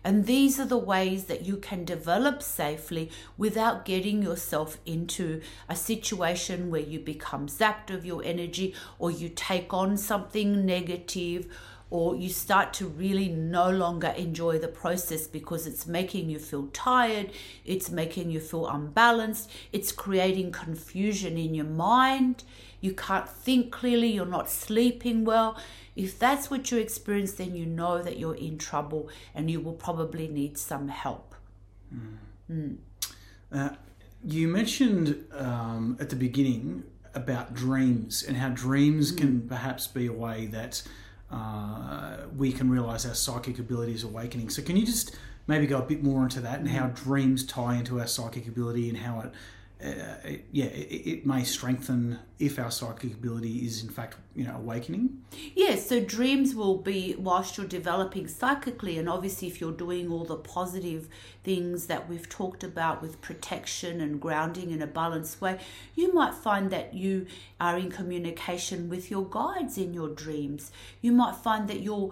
And 0.06 0.26
these 0.26 0.58
are 0.58 0.66
the 0.66 0.78
ways 0.78 1.26
that 1.26 1.46
you 1.46 1.58
can 1.58 1.84
develop 1.84 2.42
safely 2.42 3.12
without 3.38 3.84
getting 3.84 4.24
yourself 4.24 4.78
into 4.86 5.42
a 5.68 5.76
situation 5.76 6.72
where 6.72 6.80
you 6.80 6.98
become 6.98 7.48
zapped 7.48 7.94
of 7.94 8.06
your 8.06 8.24
energy 8.24 8.74
or 9.00 9.12
you 9.12 9.28
take 9.28 9.74
on 9.74 9.98
something 9.98 10.66
negative 10.66 11.48
or 11.90 12.16
you 12.16 12.30
start 12.30 12.74
to 12.74 12.88
really 12.88 13.28
no 13.28 13.70
longer 13.70 14.14
enjoy 14.18 14.58
the 14.58 14.68
process 14.68 15.28
because 15.28 15.68
it's 15.68 15.86
making 15.86 16.30
you 16.30 16.40
feel 16.40 16.68
tired, 16.74 17.32
it's 17.66 17.92
making 17.92 18.32
you 18.32 18.40
feel 18.40 18.66
unbalanced, 18.66 19.48
it's 19.72 19.92
creating 19.92 20.52
confusion 20.52 21.38
in 21.38 21.54
your 21.54 21.66
mind, 21.66 22.44
you 22.84 22.92
can't 22.94 23.30
think 23.30 23.72
clearly, 23.72 24.10
you're 24.10 24.26
not 24.26 24.50
sleeping 24.50 25.24
well. 25.24 25.58
If 25.96 26.20
that's 26.20 26.52
what 26.52 26.70
you 26.70 26.80
experience, 26.80 27.32
then 27.32 27.56
you 27.56 27.66
know 27.66 28.04
that 28.04 28.20
you're 28.20 28.36
in 28.36 28.58
trouble 28.58 29.08
and 29.34 29.50
you 29.50 29.62
will 29.62 29.80
probably 29.88 30.28
need 30.28 30.58
some 30.58 30.90
help. 30.90 31.34
Mm. 31.96 32.18
Mm. 32.52 32.78
Uh, 33.54 33.70
you 34.26 34.50
mentioned 34.50 35.24
um, 35.32 35.96
at 36.02 36.10
the 36.10 36.18
beginning 36.18 36.84
about 37.14 37.54
dreams 37.54 38.22
and 38.22 38.36
how 38.36 38.50
dreams 38.50 39.14
mm. 39.14 39.18
can 39.18 39.48
perhaps 39.48 39.88
be 39.88 40.08
a 40.08 40.14
way 40.14 40.48
that 40.48 40.84
uh, 41.32 42.18
we 42.36 42.52
can 42.52 42.70
realize 42.70 43.06
our 43.06 43.16
psychic 43.16 43.60
abilities 43.60 44.04
awakening. 44.04 44.50
So, 44.50 44.62
can 44.62 44.76
you 44.76 44.86
just 44.86 45.16
maybe 45.48 45.68
go 45.68 45.78
a 45.78 45.84
bit 45.84 46.04
more 46.04 46.24
into 46.24 46.42
that 46.42 46.60
and 46.60 46.68
how 46.68 46.88
mm. 46.88 46.96
dreams 46.96 47.46
tie 47.46 47.76
into 47.76 48.02
our 48.02 48.08
psychic 48.08 48.46
ability 48.46 48.90
and 48.90 48.98
how 48.98 49.22
it 49.22 49.32
uh, 49.84 50.30
yeah, 50.52 50.66
it, 50.66 51.08
it, 51.08 51.26
may 51.26 51.44
strengthen 51.44 52.18
if 52.40 52.58
our 52.58 52.72
psychic 52.72 53.14
ability 53.14 53.66
is 53.66 53.84
in 53.84 53.90
fact, 53.90 54.16
you 54.34 54.46
know, 54.46 54.56
awakening. 54.56 55.22
Yes, 55.56 55.88
so 55.90 56.00
dreams 56.00 56.56
will 56.56 56.78
be 56.78 57.16
whilst 57.18 57.58
you're 57.58 57.68
developing 57.68 58.28
psychically, 58.28 58.98
and 58.98 59.10
obviously 59.10 59.50
if 59.50 59.60
you're 59.60 59.74
doing 59.74 60.10
all 60.10 60.24
the 60.24 60.38
positive 60.38 61.10
things 61.44 61.88
that 61.88 62.08
we've 62.08 62.30
talked 62.30 62.64
about 62.64 63.02
with 63.02 63.20
protection 63.20 64.00
and 64.00 64.22
grounding 64.22 64.72
in 64.72 64.82
a 64.82 64.88
balanced 64.88 65.42
way, 65.42 65.60
you 65.96 66.14
might 66.14 66.34
find 66.34 66.70
that 66.72 66.94
you 66.94 67.26
are 67.60 67.78
in 67.78 67.92
communication 67.92 68.90
with 68.90 69.12
your 69.12 69.26
guides 69.26 69.78
in 69.78 69.94
your 69.94 70.10
dreams. 70.10 70.72
You 71.02 71.12
might 71.12 71.36
find 71.36 71.68
that 71.68 71.82
you're 71.82 72.12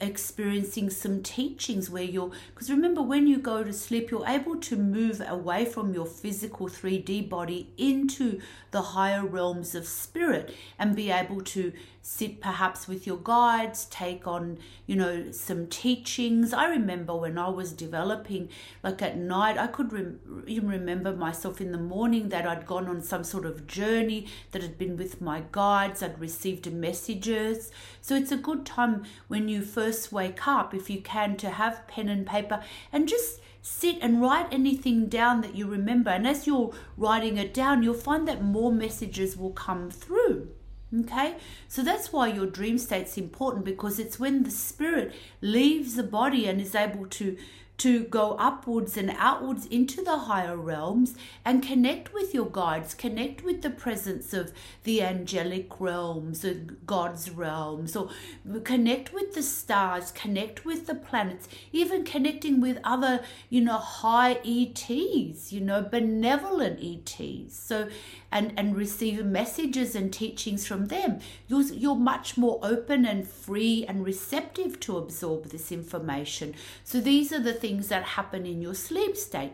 experiencing 0.00 0.90
some 0.90 1.22
teachings 1.22 1.90
where 1.90 2.02
you're 2.02 2.30
because 2.54 2.70
remember 2.70 3.02
when 3.02 3.26
you 3.26 3.38
go 3.38 3.62
to 3.62 3.72
sleep 3.72 4.10
you're 4.10 4.26
able 4.26 4.56
to 4.56 4.76
move 4.76 5.22
away 5.26 5.64
from 5.64 5.94
your 5.94 6.06
physical 6.06 6.68
3D 6.68 7.28
body 7.28 7.72
into 7.76 8.40
the 8.70 8.82
higher 8.82 9.24
realms 9.24 9.74
of 9.74 9.86
spirit 9.86 10.54
and 10.78 10.94
be 10.94 11.10
able 11.10 11.40
to 11.40 11.72
sit 12.10 12.40
perhaps 12.40 12.88
with 12.88 13.06
your 13.06 13.18
guides, 13.18 13.84
take 13.90 14.26
on, 14.26 14.58
you 14.86 14.96
know, 14.96 15.30
some 15.30 15.66
teachings. 15.66 16.54
I 16.54 16.64
remember 16.64 17.14
when 17.14 17.36
I 17.36 17.50
was 17.50 17.74
developing, 17.74 18.48
like 18.82 19.02
at 19.02 19.18
night, 19.18 19.58
I 19.58 19.66
could 19.66 20.18
even 20.46 20.68
remember 20.68 21.14
myself 21.14 21.60
in 21.60 21.70
the 21.70 21.78
morning 21.78 22.30
that 22.30 22.46
I'd 22.46 22.66
gone 22.66 22.88
on 22.88 23.02
some 23.02 23.24
sort 23.24 23.44
of 23.44 23.66
journey, 23.66 24.26
that 24.52 24.62
had 24.62 24.78
been 24.78 24.96
with 24.96 25.20
my 25.20 25.44
guides, 25.52 26.02
I'd 26.02 26.18
received 26.18 26.72
messages. 26.72 27.70
So 28.00 28.16
it's 28.16 28.32
a 28.32 28.38
good 28.38 28.64
time 28.64 29.04
when 29.28 29.48
you 29.48 29.60
first 29.60 30.10
wake 30.10 30.48
up, 30.48 30.72
if 30.72 30.88
you 30.88 31.02
can, 31.02 31.36
to 31.36 31.50
have 31.50 31.86
pen 31.88 32.08
and 32.08 32.26
paper 32.26 32.64
and 32.90 33.06
just 33.06 33.40
sit 33.60 33.98
and 34.00 34.22
write 34.22 34.50
anything 34.50 35.08
down 35.08 35.42
that 35.42 35.54
you 35.54 35.66
remember. 35.66 36.10
And 36.10 36.26
as 36.26 36.46
you're 36.46 36.72
writing 36.96 37.36
it 37.36 37.52
down, 37.52 37.82
you'll 37.82 37.92
find 37.92 38.26
that 38.26 38.42
more 38.42 38.72
messages 38.72 39.36
will 39.36 39.52
come 39.52 39.90
through. 39.90 40.48
Okay, 40.96 41.36
so 41.68 41.82
that's 41.82 42.14
why 42.14 42.28
your 42.28 42.46
dream 42.46 42.78
state's 42.78 43.18
important 43.18 43.66
because 43.66 43.98
it's 43.98 44.18
when 44.18 44.44
the 44.44 44.50
spirit 44.50 45.14
leaves 45.42 45.96
the 45.96 46.02
body 46.02 46.46
and 46.46 46.62
is 46.62 46.74
able 46.74 47.06
to 47.06 47.36
to 47.78 48.02
go 48.04 48.32
upwards 48.38 48.96
and 48.96 49.14
outwards 49.18 49.64
into 49.66 50.02
the 50.02 50.18
higher 50.18 50.56
realms 50.56 51.14
and 51.44 51.62
connect 51.62 52.12
with 52.12 52.34
your 52.34 52.50
guides, 52.50 52.92
connect 52.92 53.44
with 53.44 53.62
the 53.62 53.70
presence 53.70 54.34
of 54.34 54.52
the 54.82 55.00
angelic 55.00 55.80
realms, 55.80 56.44
or 56.44 56.54
God's 56.86 57.30
realms, 57.30 57.94
or 57.94 58.10
connect 58.64 59.12
with 59.12 59.34
the 59.34 59.42
stars, 59.42 60.10
connect 60.10 60.64
with 60.64 60.86
the 60.86 60.94
planets, 60.94 61.48
even 61.70 62.04
connecting 62.04 62.60
with 62.60 62.78
other, 62.82 63.20
you 63.48 63.60
know, 63.60 63.78
high 63.78 64.40
ETs, 64.44 65.52
you 65.52 65.60
know, 65.60 65.80
benevolent 65.80 66.80
ETs. 66.82 67.54
So, 67.56 67.88
and, 68.30 68.52
and 68.56 68.76
receive 68.76 69.24
messages 69.24 69.94
and 69.94 70.12
teachings 70.12 70.66
from 70.66 70.86
them. 70.86 71.20
You're, 71.46 71.62
you're 71.62 71.94
much 71.96 72.36
more 72.36 72.58
open 72.62 73.04
and 73.04 73.26
free 73.26 73.84
and 73.86 74.04
receptive 74.04 74.78
to 74.80 74.98
absorb 74.98 75.46
this 75.46 75.72
information. 75.72 76.54
So, 76.84 77.00
these 77.00 77.32
are 77.32 77.40
the 77.40 77.52
things 77.52 77.88
that 77.88 78.02
happen 78.02 78.46
in 78.46 78.60
your 78.60 78.74
sleep 78.74 79.16
state. 79.16 79.52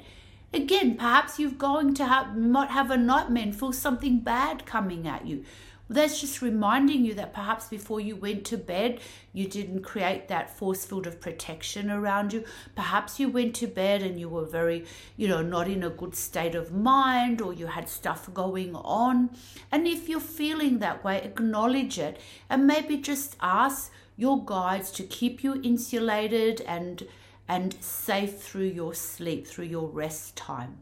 Again, 0.53 0.97
perhaps 0.97 1.39
you're 1.41 1.51
going 1.51 1.95
to 1.95 2.07
have, 2.07 2.37
might 2.37 2.71
have 2.71 2.91
a 2.91 2.97
nightmare 2.97 3.43
and 3.43 3.57
feel 3.57 3.73
something 3.73 4.21
bad 4.21 4.65
coming 4.65 5.09
at 5.09 5.27
you. 5.27 5.45
That's 5.89 6.21
just 6.21 6.41
reminding 6.41 7.05
you 7.05 7.13
that 7.15 7.35
perhaps 7.35 7.69
before 7.69 8.01
you 8.01 8.17
went 8.17 8.47
to 8.47 8.57
bed, 8.57 9.01
you 9.33 9.47
didn't 9.47 9.83
create 9.83 10.29
that 10.29 10.57
force 10.57 10.85
field 10.85 11.07
of 11.07 11.21
protection 11.21 11.91
around 11.91 12.33
you. 12.33 12.45
Perhaps 12.75 13.21
you 13.21 13.29
went 13.29 13.55
to 13.57 13.67
bed 13.67 14.03
and 14.03 14.19
you 14.19 14.29
were 14.29 14.47
very, 14.47 14.87
you 15.17 15.29
know, 15.29 15.43
not 15.43 15.69
in 15.69 15.83
a 15.83 15.91
good 15.91 16.15
state 16.15 16.55
of 16.55 16.73
mind 16.73 17.43
or 17.43 17.53
you 17.53 17.67
had 17.67 17.89
stuff 17.89 18.33
going 18.33 18.75
on. 18.77 19.31
And 19.71 19.87
if 19.87 20.09
you're 20.09 20.21
feeling 20.21 20.79
that 20.79 21.05
way, 21.05 21.23
acknowledge 21.23 21.99
it 21.99 22.19
and 22.49 22.67
maybe 22.67 22.97
just 22.97 23.37
ask 23.41 23.93
your 24.17 24.43
guides 24.45 24.91
to 24.93 25.03
keep 25.03 25.45
you 25.45 25.61
insulated 25.63 26.61
and 26.63 27.07
and 27.47 27.77
safe 27.83 28.41
through 28.41 28.65
your 28.65 28.95
sleep, 28.95 29.47
through 29.47 29.67
your 29.67 29.89
rest 29.89 30.35
time. 30.35 30.79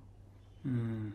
Mm. 0.65 1.13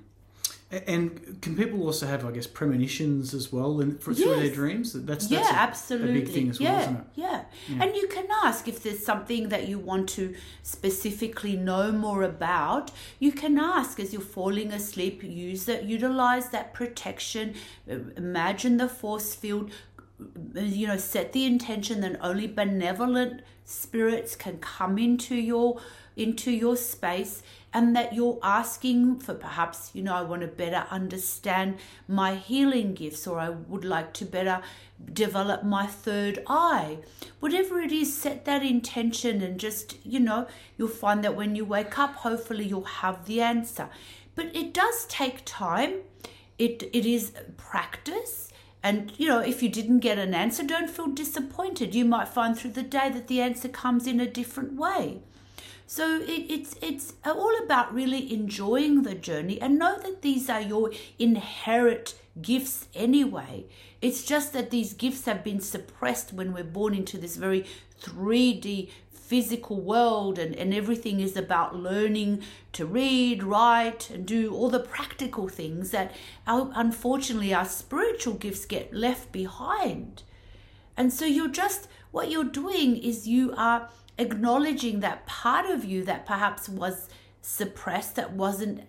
And 0.69 1.41
can 1.41 1.55
people 1.55 1.81
also 1.83 2.05
have, 2.07 2.25
I 2.25 2.31
guess, 2.31 2.45
premonitions 2.45 3.33
as 3.33 3.53
well 3.53 3.79
in, 3.79 3.97
for, 4.00 4.12
yes. 4.12 4.24
through 4.24 4.36
their 4.36 4.53
dreams? 4.53 4.91
That's, 4.91 5.27
that's 5.27 5.31
yeah, 5.50 5.55
a, 5.55 5.59
absolutely. 5.59 6.09
a 6.09 6.13
big 6.25 6.29
thing 6.29 6.50
as 6.50 6.59
yeah, 6.59 6.71
well, 6.71 6.81
isn't 6.81 6.95
it? 6.95 7.03
Yeah. 7.15 7.43
yeah. 7.69 7.83
And 7.83 7.95
you 7.95 8.07
can 8.09 8.27
ask 8.43 8.67
if 8.67 8.83
there's 8.83 9.05
something 9.05 9.47
that 9.47 9.69
you 9.69 9.79
want 9.79 10.09
to 10.09 10.36
specifically 10.63 11.55
know 11.55 11.93
more 11.93 12.24
about. 12.24 12.91
You 13.19 13.31
can 13.31 13.57
ask 13.57 13.97
as 14.01 14.12
you're 14.12 14.21
falling 14.21 14.74
asleep. 14.74 15.24
Use 15.24 15.63
that, 15.65 15.86
utilize 15.86 16.50
that 16.50 16.74
protection. 16.74 17.55
Imagine 17.88 18.75
the 18.75 18.89
force 18.89 19.36
field. 19.36 19.71
You 20.55 20.88
know, 20.88 20.97
set 20.97 21.33
the 21.33 21.45
intention 21.45 22.01
that 22.01 22.17
only 22.21 22.47
benevolent 22.47 23.41
spirits 23.65 24.36
can 24.36 24.57
come 24.59 24.97
into 24.97 25.36
your 25.36 25.79
into 26.15 26.50
your 26.50 26.75
space 26.75 27.43
and 27.71 27.95
that 27.95 28.13
you're 28.13 28.39
asking 28.41 29.19
for 29.19 29.36
perhaps 29.36 29.91
you 29.93 30.01
know 30.01 30.15
I 30.15 30.24
want 30.24 30.41
to 30.41 30.47
better 30.47 30.86
understand 30.89 31.77
my 32.07 32.33
healing 32.36 32.95
gifts 32.95 33.27
or 33.27 33.39
I 33.39 33.50
would 33.50 33.86
like 33.86 34.13
to 34.13 34.25
better 34.25 34.62
develop 35.13 35.63
my 35.63 35.86
third 35.86 36.43
eye. 36.47 37.00
Whatever 37.39 37.79
it 37.79 37.91
is 37.91 38.12
set 38.12 38.45
that 38.45 38.63
intention 38.63 39.41
and 39.43 39.59
just 39.59 40.03
you 40.03 40.19
know 40.19 40.47
you'll 40.77 40.88
find 40.88 41.24
that 41.24 41.36
when 41.36 41.55
you 41.55 41.65
wake 41.65 42.00
up 42.00 42.15
hopefully 42.15 42.65
you'll 42.65 42.95
have 43.03 43.25
the 43.25 43.41
answer. 43.41 43.89
But 44.33 44.55
it 44.55 44.74
does 44.74 45.05
take 45.07 45.43
time. 45.45 45.95
It 46.57 46.89
it 46.93 47.05
is 47.05 47.33
practice 47.57 48.51
and, 48.88 49.12
you 49.17 49.27
know, 49.27 49.39
if 49.39 49.62
you 49.62 49.67
didn't 49.67 50.00
get 50.00 50.17
an 50.17 50.34
answer, 50.34 50.63
don't 50.63 50.89
feel 50.89 51.08
disappointed. 51.08 51.94
You 51.94 52.06
might 52.06 52.29
find 52.29 52.58
through 52.58 52.72
the 52.72 52.84
day 52.84 53.10
that 53.10 53.27
the 53.27 53.41
answer 53.41 53.67
comes 53.67 54.08
in 54.08 54.22
a 54.22 54.25
different 54.25 54.75
way. 54.75 55.20
So 55.86 56.22
it, 56.22 56.46
it's 56.50 56.75
it's 56.82 57.13
all 57.25 57.53
about 57.62 57.94
really 57.94 58.34
enjoying 58.34 59.03
the 59.03 59.13
journey 59.13 59.60
and 59.60 59.77
know 59.77 59.98
that 60.00 60.22
these 60.22 60.50
are 60.50 60.62
your 60.62 60.91
inherent 61.20 62.15
gifts 62.41 62.88
anyway. 62.96 63.65
It's 64.01 64.24
just 64.24 64.53
that 64.53 64.72
these 64.72 64.94
gifts 64.94 65.25
have 65.25 65.44
been 65.44 65.60
suppressed 65.60 66.32
when 66.32 66.53
we're 66.53 66.63
born 66.63 66.94
into 66.94 67.17
this 67.17 67.36
very 67.36 67.65
3D 68.01 68.89
physical 69.27 69.81
world 69.81 70.39
and, 70.39 70.55
and 70.55 70.74
everything 70.74 71.19
is 71.19 71.36
about 71.36 71.75
learning 71.75 72.41
to 72.72 72.86
read, 72.86 73.43
write, 73.43 74.10
and 74.10 74.25
do 74.25 74.53
all 74.55 74.69
the 74.69 74.79
practical 74.79 75.50
things 75.50 75.91
that 75.91 76.15
our, 76.48 76.72
unfortunately 76.75 77.53
our 77.53 77.65
spiritual 77.65 78.36
gifts 78.36 78.65
get 78.65 78.93
left 78.93 79.34
behind. 79.34 80.24
And 80.96 81.12
so 81.12 81.25
you're 81.25 81.50
just, 81.50 81.89
what 82.12 82.31
you're 82.31 82.46
doing 82.46 82.96
is 82.96 83.27
you 83.27 83.53
are 83.57 83.89
acknowledging 84.17 85.01
that 85.01 85.25
part 85.25 85.69
of 85.69 85.84
you 85.84 86.05
that 86.05 86.25
perhaps 86.25 86.69
was 86.69 87.10
suppressed, 87.41 88.15
that 88.15 88.31
wasn't 88.31 88.79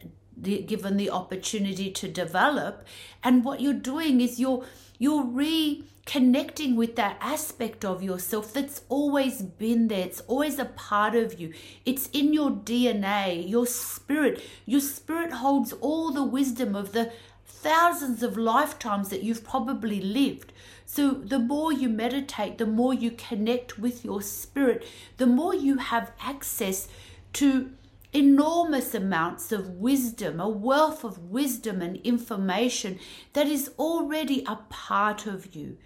given 0.40 0.96
the 0.96 1.10
opportunity 1.10 1.90
to 1.90 2.06
develop. 2.06 2.86
And 3.24 3.44
what 3.44 3.60
you're 3.60 3.74
doing 3.74 4.20
is 4.20 4.38
you're, 4.38 4.64
you're 4.98 5.24
re 5.24 5.84
connecting 6.08 6.74
with 6.74 6.96
that 6.96 7.18
aspect 7.20 7.84
of 7.84 8.02
yourself 8.02 8.54
that's 8.54 8.80
always 8.88 9.42
been 9.42 9.88
there. 9.88 10.06
It's 10.06 10.22
always 10.22 10.58
a 10.58 10.64
part 10.64 11.14
of 11.14 11.38
you. 11.38 11.52
It's 11.84 12.08
in 12.14 12.32
your 12.32 12.50
DNA, 12.50 13.46
your 13.46 13.66
spirit. 13.66 14.42
Your 14.64 14.80
spirit 14.80 15.32
holds 15.34 15.74
all 15.74 16.10
the 16.10 16.24
wisdom 16.24 16.74
of 16.74 16.92
the 16.92 17.12
thousands 17.44 18.22
of 18.22 18.38
lifetimes 18.38 19.10
that 19.10 19.22
you've 19.22 19.44
probably 19.44 20.00
lived. 20.00 20.54
So, 20.86 21.10
the 21.10 21.38
more 21.38 21.74
you 21.74 21.90
meditate, 21.90 22.56
the 22.56 22.64
more 22.64 22.94
you 22.94 23.10
connect 23.10 23.78
with 23.78 24.02
your 24.02 24.22
spirit, 24.22 24.86
the 25.18 25.26
more 25.26 25.54
you 25.54 25.76
have 25.76 26.12
access 26.22 26.88
to 27.34 27.70
enormous 28.14 28.94
amounts 28.94 29.52
of 29.52 29.68
wisdom, 29.68 30.40
a 30.40 30.48
wealth 30.48 31.04
of 31.04 31.18
wisdom 31.18 31.82
and 31.82 31.98
information 31.98 32.98
that 33.34 33.46
is 33.46 33.72
already 33.78 34.42
a 34.46 34.56
part 34.70 35.26
of 35.26 35.54
you 35.54 35.76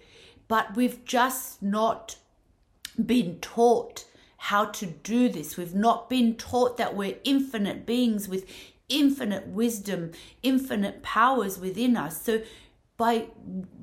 but 0.47 0.75
we've 0.75 1.03
just 1.05 1.61
not 1.61 2.17
been 3.03 3.39
taught 3.39 4.05
how 4.37 4.65
to 4.65 4.85
do 4.85 5.29
this. 5.29 5.55
We've 5.55 5.75
not 5.75 6.09
been 6.09 6.35
taught 6.35 6.77
that 6.77 6.95
we're 6.95 7.17
infinite 7.23 7.85
beings 7.85 8.27
with 8.27 8.45
infinite 8.89 9.47
wisdom, 9.47 10.11
infinite 10.41 11.01
powers 11.01 11.57
within 11.57 11.95
us. 11.95 12.21
So 12.21 12.41
by 12.97 13.25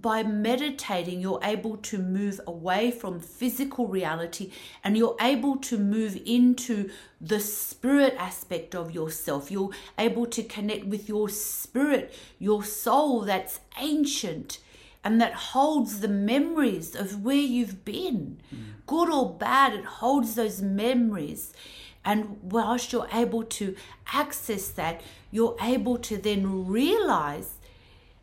by 0.00 0.22
meditating 0.22 1.20
you're 1.20 1.40
able 1.42 1.76
to 1.76 1.98
move 1.98 2.40
away 2.46 2.90
from 2.90 3.18
physical 3.18 3.88
reality 3.88 4.52
and 4.84 4.96
you're 4.96 5.16
able 5.20 5.56
to 5.56 5.76
move 5.76 6.16
into 6.24 6.88
the 7.20 7.40
spirit 7.40 8.14
aspect 8.16 8.72
of 8.72 8.94
yourself 8.94 9.50
you're 9.50 9.70
able 9.98 10.26
to 10.26 10.44
connect 10.44 10.86
with 10.86 11.08
your 11.08 11.28
spirit 11.28 12.14
your 12.38 12.62
soul 12.62 13.22
that's 13.22 13.58
ancient 13.80 14.60
and 15.02 15.20
that 15.20 15.32
holds 15.32 16.00
the 16.00 16.08
memories 16.08 16.94
of 16.94 17.24
where 17.24 17.36
you've 17.36 17.84
been, 17.84 18.40
mm. 18.54 18.58
good 18.86 19.10
or 19.10 19.34
bad, 19.34 19.72
it 19.72 19.84
holds 19.84 20.34
those 20.34 20.60
memories. 20.60 21.52
And 22.04 22.38
whilst 22.42 22.92
you're 22.92 23.08
able 23.12 23.44
to 23.44 23.76
access 24.12 24.68
that, 24.70 25.00
you're 25.30 25.56
able 25.60 25.98
to 25.98 26.16
then 26.16 26.66
realize 26.66 27.54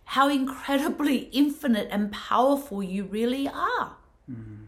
how 0.05 0.29
incredibly 0.29 1.17
infinite 1.31 1.87
and 1.91 2.11
powerful 2.11 2.83
you 2.83 3.05
really 3.05 3.47
are. 3.47 3.93
Mm. 4.31 4.65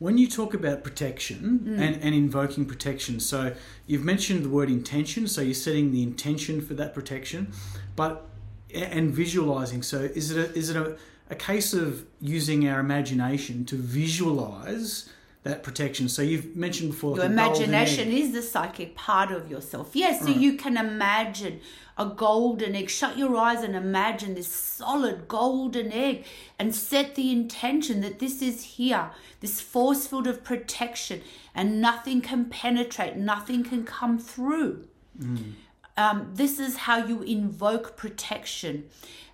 When 0.00 0.16
you 0.16 0.28
talk 0.28 0.54
about 0.54 0.84
protection 0.84 1.60
mm. 1.64 1.80
and, 1.80 2.02
and 2.02 2.14
invoking 2.14 2.66
protection, 2.66 3.20
so 3.20 3.54
you've 3.86 4.04
mentioned 4.04 4.44
the 4.44 4.48
word 4.48 4.70
intention, 4.70 5.26
so 5.26 5.40
you're 5.40 5.54
setting 5.54 5.92
the 5.92 6.02
intention 6.02 6.60
for 6.60 6.74
that 6.74 6.94
protection, 6.94 7.52
but 7.96 8.28
and 8.74 9.10
visualizing. 9.10 9.82
So 9.82 10.00
is 10.00 10.30
it 10.30 10.38
a, 10.38 10.54
is 10.54 10.70
it 10.70 10.76
a 10.76 10.96
a 11.30 11.34
case 11.34 11.74
of 11.74 12.06
using 12.20 12.68
our 12.68 12.80
imagination 12.80 13.64
to 13.66 13.76
visualize 13.76 15.08
that 15.44 15.62
protection. 15.62 16.08
So 16.08 16.22
you've 16.22 16.56
mentioned 16.56 16.90
before 16.90 17.16
your 17.16 17.24
imagination 17.24 18.10
is 18.12 18.32
the 18.32 18.42
psychic 18.42 18.94
part 18.94 19.30
of 19.30 19.50
yourself. 19.50 19.90
Yes, 19.94 20.20
so 20.20 20.26
right. 20.26 20.36
you 20.36 20.54
can 20.54 20.76
imagine 20.76 21.60
a 21.96 22.06
golden 22.06 22.74
egg. 22.74 22.90
Shut 22.90 23.16
your 23.16 23.36
eyes 23.36 23.62
and 23.62 23.74
imagine 23.74 24.34
this 24.34 24.48
solid 24.48 25.28
golden 25.28 25.92
egg 25.92 26.24
and 26.58 26.74
set 26.74 27.14
the 27.14 27.30
intention 27.30 28.00
that 28.00 28.18
this 28.18 28.42
is 28.42 28.62
here, 28.62 29.10
this 29.40 29.60
force 29.60 30.06
field 30.06 30.26
of 30.26 30.44
protection, 30.44 31.22
and 31.54 31.80
nothing 31.80 32.20
can 32.20 32.46
penetrate, 32.46 33.16
nothing 33.16 33.64
can 33.64 33.84
come 33.84 34.18
through. 34.18 34.86
Mm. 35.18 35.52
Um, 35.96 36.30
this 36.34 36.60
is 36.60 36.76
how 36.76 37.04
you 37.04 37.22
invoke 37.22 37.96
protection. 37.96 38.88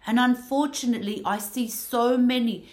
And 0.07 0.19
unfortunately, 0.19 1.23
I 1.25 1.39
see 1.39 1.69
so 1.69 2.17
many 2.17 2.69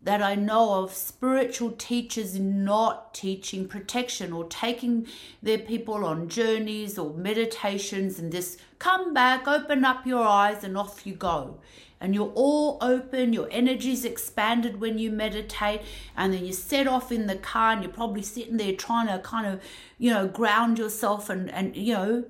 that 0.00 0.22
I 0.22 0.36
know 0.36 0.84
of 0.84 0.92
spiritual 0.92 1.72
teachers 1.72 2.38
not 2.38 3.12
teaching 3.14 3.66
protection 3.66 4.32
or 4.32 4.44
taking 4.44 5.06
their 5.42 5.58
people 5.58 6.04
on 6.04 6.28
journeys 6.28 6.98
or 6.98 7.12
meditations 7.14 8.18
and 8.18 8.30
this 8.30 8.56
come 8.78 9.12
back, 9.12 9.48
open 9.48 9.84
up 9.84 10.06
your 10.06 10.24
eyes, 10.24 10.62
and 10.62 10.78
off 10.78 11.06
you 11.06 11.14
go. 11.14 11.58
And 12.00 12.14
you're 12.14 12.32
all 12.36 12.78
open, 12.80 13.32
your 13.32 13.48
energy's 13.50 14.04
expanded 14.04 14.80
when 14.80 14.98
you 14.98 15.10
meditate, 15.10 15.80
and 16.16 16.32
then 16.32 16.46
you 16.46 16.52
set 16.52 16.86
off 16.86 17.10
in 17.10 17.26
the 17.26 17.34
car 17.34 17.72
and 17.72 17.82
you're 17.82 17.92
probably 17.92 18.22
sitting 18.22 18.56
there 18.56 18.74
trying 18.74 19.08
to 19.08 19.18
kind 19.18 19.48
of, 19.48 19.60
you 19.98 20.10
know, 20.12 20.28
ground 20.28 20.78
yourself 20.78 21.28
and, 21.28 21.50
and 21.50 21.74
you 21.76 21.94
know, 21.94 22.24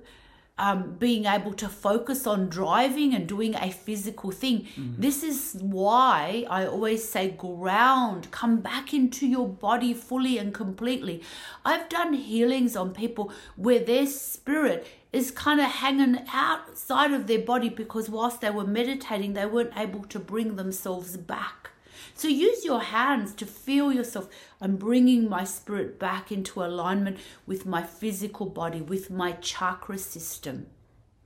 um, 0.59 0.95
being 0.99 1.25
able 1.25 1.53
to 1.53 1.69
focus 1.69 2.27
on 2.27 2.49
driving 2.49 3.15
and 3.15 3.27
doing 3.27 3.55
a 3.55 3.71
physical 3.71 4.29
thing. 4.29 4.67
Mm-hmm. 4.75 5.01
This 5.01 5.23
is 5.23 5.55
why 5.61 6.45
I 6.49 6.67
always 6.67 7.07
say 7.07 7.31
ground, 7.31 8.29
come 8.31 8.59
back 8.59 8.93
into 8.93 9.25
your 9.25 9.47
body 9.47 9.93
fully 9.93 10.37
and 10.37 10.53
completely. 10.53 11.23
I've 11.63 11.87
done 11.87 12.13
healings 12.13 12.75
on 12.75 12.93
people 12.93 13.31
where 13.55 13.79
their 13.79 14.05
spirit 14.05 14.85
is 15.13 15.31
kind 15.31 15.59
of 15.61 15.67
hanging 15.67 16.19
outside 16.31 17.13
of 17.13 17.27
their 17.27 17.39
body 17.39 17.69
because 17.69 18.09
whilst 18.09 18.41
they 18.41 18.49
were 18.49 18.67
meditating, 18.67 19.33
they 19.33 19.45
weren't 19.45 19.75
able 19.77 20.03
to 20.03 20.19
bring 20.19 20.57
themselves 20.57 21.15
back. 21.15 21.71
So 22.19 22.27
use 22.27 22.65
your 22.65 22.81
hands 22.81 23.33
to 23.35 23.45
feel 23.45 23.93
yourself. 23.93 24.27
I'm 24.59 24.75
bringing 24.75 25.29
my 25.29 25.45
spirit 25.45 25.97
back 25.97 26.33
into 26.33 26.61
alignment 26.61 27.17
with 27.47 27.65
my 27.65 27.81
physical 27.81 28.45
body, 28.47 28.81
with 28.81 29.09
my 29.09 29.31
chakra 29.31 29.97
system. 29.97 30.67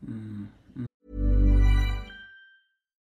Mm. 0.08 0.50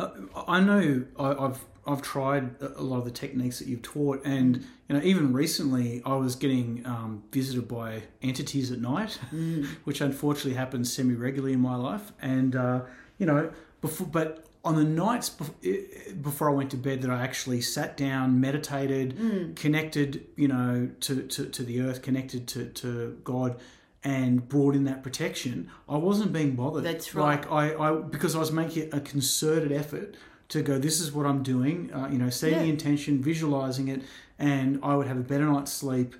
Uh, 0.00 0.10
I 0.46 0.60
know 0.60 1.04
I, 1.18 1.28
have 1.40 1.60
I've 1.86 2.02
tried 2.02 2.56
a 2.60 2.82
lot 2.82 2.98
of 2.98 3.04
the 3.04 3.10
techniques 3.10 3.58
that 3.58 3.68
you've 3.68 3.82
taught, 3.82 4.22
and 4.24 4.64
you 4.88 4.96
know 4.96 5.02
even 5.02 5.32
recently 5.32 6.02
I 6.04 6.14
was 6.16 6.36
getting 6.36 6.82
um, 6.86 7.22
visited 7.32 7.68
by 7.68 8.02
entities 8.22 8.70
at 8.70 8.80
night, 8.80 9.18
mm. 9.34 9.66
which 9.84 10.00
unfortunately 10.00 10.54
happens 10.54 10.92
semi 10.92 11.14
regularly 11.14 11.54
in 11.54 11.60
my 11.60 11.76
life, 11.76 12.12
and 12.22 12.56
uh, 12.56 12.80
you 13.18 13.26
know 13.26 13.50
before 13.80 14.06
but 14.06 14.46
on 14.64 14.76
the 14.76 14.84
nights 14.84 15.30
bef- 15.30 16.22
before 16.22 16.50
I 16.50 16.52
went 16.52 16.70
to 16.72 16.76
bed 16.76 17.00
that 17.02 17.10
I 17.10 17.22
actually 17.22 17.62
sat 17.62 17.96
down, 17.96 18.40
meditated, 18.40 19.14
Hmm. 19.14 19.54
connected, 19.54 20.26
you 20.36 20.48
know, 20.48 20.90
to, 21.00 21.22
to, 21.22 21.46
to 21.46 21.62
the 21.62 21.80
earth, 21.80 22.02
connected 22.02 22.46
to, 22.48 22.66
to 22.66 23.18
God, 23.24 23.58
and 24.02 24.48
brought 24.48 24.74
in 24.74 24.84
that 24.84 25.02
protection, 25.02 25.70
I 25.88 25.96
wasn't 25.96 26.32
being 26.32 26.54
bothered. 26.56 26.84
That's 26.84 27.14
right. 27.14 27.40
Like 27.50 27.50
I, 27.52 27.74
I 27.74 27.96
because 28.00 28.34
I 28.34 28.38
was 28.38 28.50
making 28.52 28.92
a 28.94 29.00
concerted 29.00 29.72
effort 29.72 30.16
to 30.48 30.62
go. 30.62 30.78
This 30.78 31.00
is 31.00 31.12
what 31.12 31.26
I'm 31.26 31.42
doing. 31.42 31.92
Uh, 31.92 32.08
you 32.10 32.18
know, 32.18 32.30
setting 32.30 32.58
the 32.64 32.70
intention, 32.70 33.22
visualizing 33.22 33.88
it, 33.88 34.02
and 34.38 34.80
I 34.82 34.96
would 34.96 35.06
have 35.06 35.18
a 35.18 35.22
better 35.22 35.44
night's 35.46 35.72
sleep. 35.72 36.14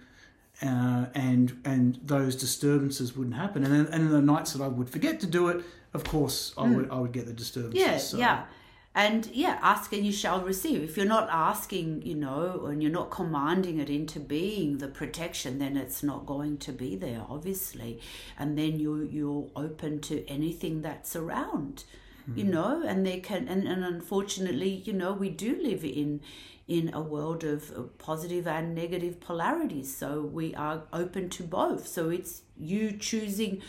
Uh, 0.63 1.07
and 1.15 1.59
and 1.65 1.99
those 2.05 2.37
disturbances 2.37 3.17
wouldn't 3.17 3.35
happen, 3.37 3.65
and 3.65 3.73
then 3.75 3.87
and 3.95 4.11
the 4.11 4.21
nights 4.21 4.53
that 4.53 4.63
I 4.63 4.69
would 4.69 4.91
forget 4.91 5.19
to 5.21 5.27
do 5.27 5.49
it, 5.49 5.65
of 5.95 6.05
course, 6.05 6.53
I 6.59 6.69
would 6.69 6.91
I 6.91 6.99
would 6.99 7.13
get 7.13 7.25
the 7.25 7.33
disturbances. 7.33 7.81
Yeah, 7.81 7.97
so- 7.97 8.19
yeah. 8.19 8.43
And 8.95 9.27
yeah, 9.33 9.59
ask 9.63 9.93
and 9.93 10.05
you 10.05 10.13
shall 10.13 10.41
receive. 10.41 10.83
If 10.83 10.97
you're 10.97 11.07
not 11.07 11.29
asking, 11.31 12.03
you 12.03 12.17
know, 12.17 12.67
and 12.67 12.83
you're 12.83 12.91
not 12.91 13.11
commanding 13.11 13.79
it 13.79 13.89
into 13.89 14.19
being 14.19 14.79
the 14.79 14.89
protection, 14.89 15.61
then 15.61 15.77
it's 15.77 16.03
not 16.03 16.27
going 16.27 16.59
to 16.59 16.73
be 16.73 16.97
there, 16.97 17.23
obviously. 17.29 18.01
And 18.37 18.59
then 18.59 18.81
you 18.81 19.03
you're 19.05 19.49
open 19.55 20.01
to 20.03 20.27
anything 20.27 20.83
that's 20.83 21.15
around, 21.15 21.85
you 22.35 22.45
hmm. 22.45 22.51
know. 22.51 22.83
And 22.85 23.07
there 23.07 23.21
can 23.21 23.47
and, 23.47 23.69
and 23.69 23.85
unfortunately, 23.85 24.83
you 24.85 24.93
know, 24.93 25.13
we 25.13 25.31
do 25.31 25.57
live 25.63 25.85
in 25.85 26.21
in 26.67 26.93
a 26.93 27.01
world 27.01 27.45
of 27.45 27.97
positive 27.99 28.49
and 28.49 28.75
negative 28.75 29.21
polarities. 29.21 29.97
So 29.97 30.23
we 30.23 30.53
are 30.57 30.83
open 30.93 31.29
to 31.31 31.45
both. 31.45 31.87
So 31.87 32.11
it's 32.11 32.43
you 32.59 32.93
choosing 32.93 33.63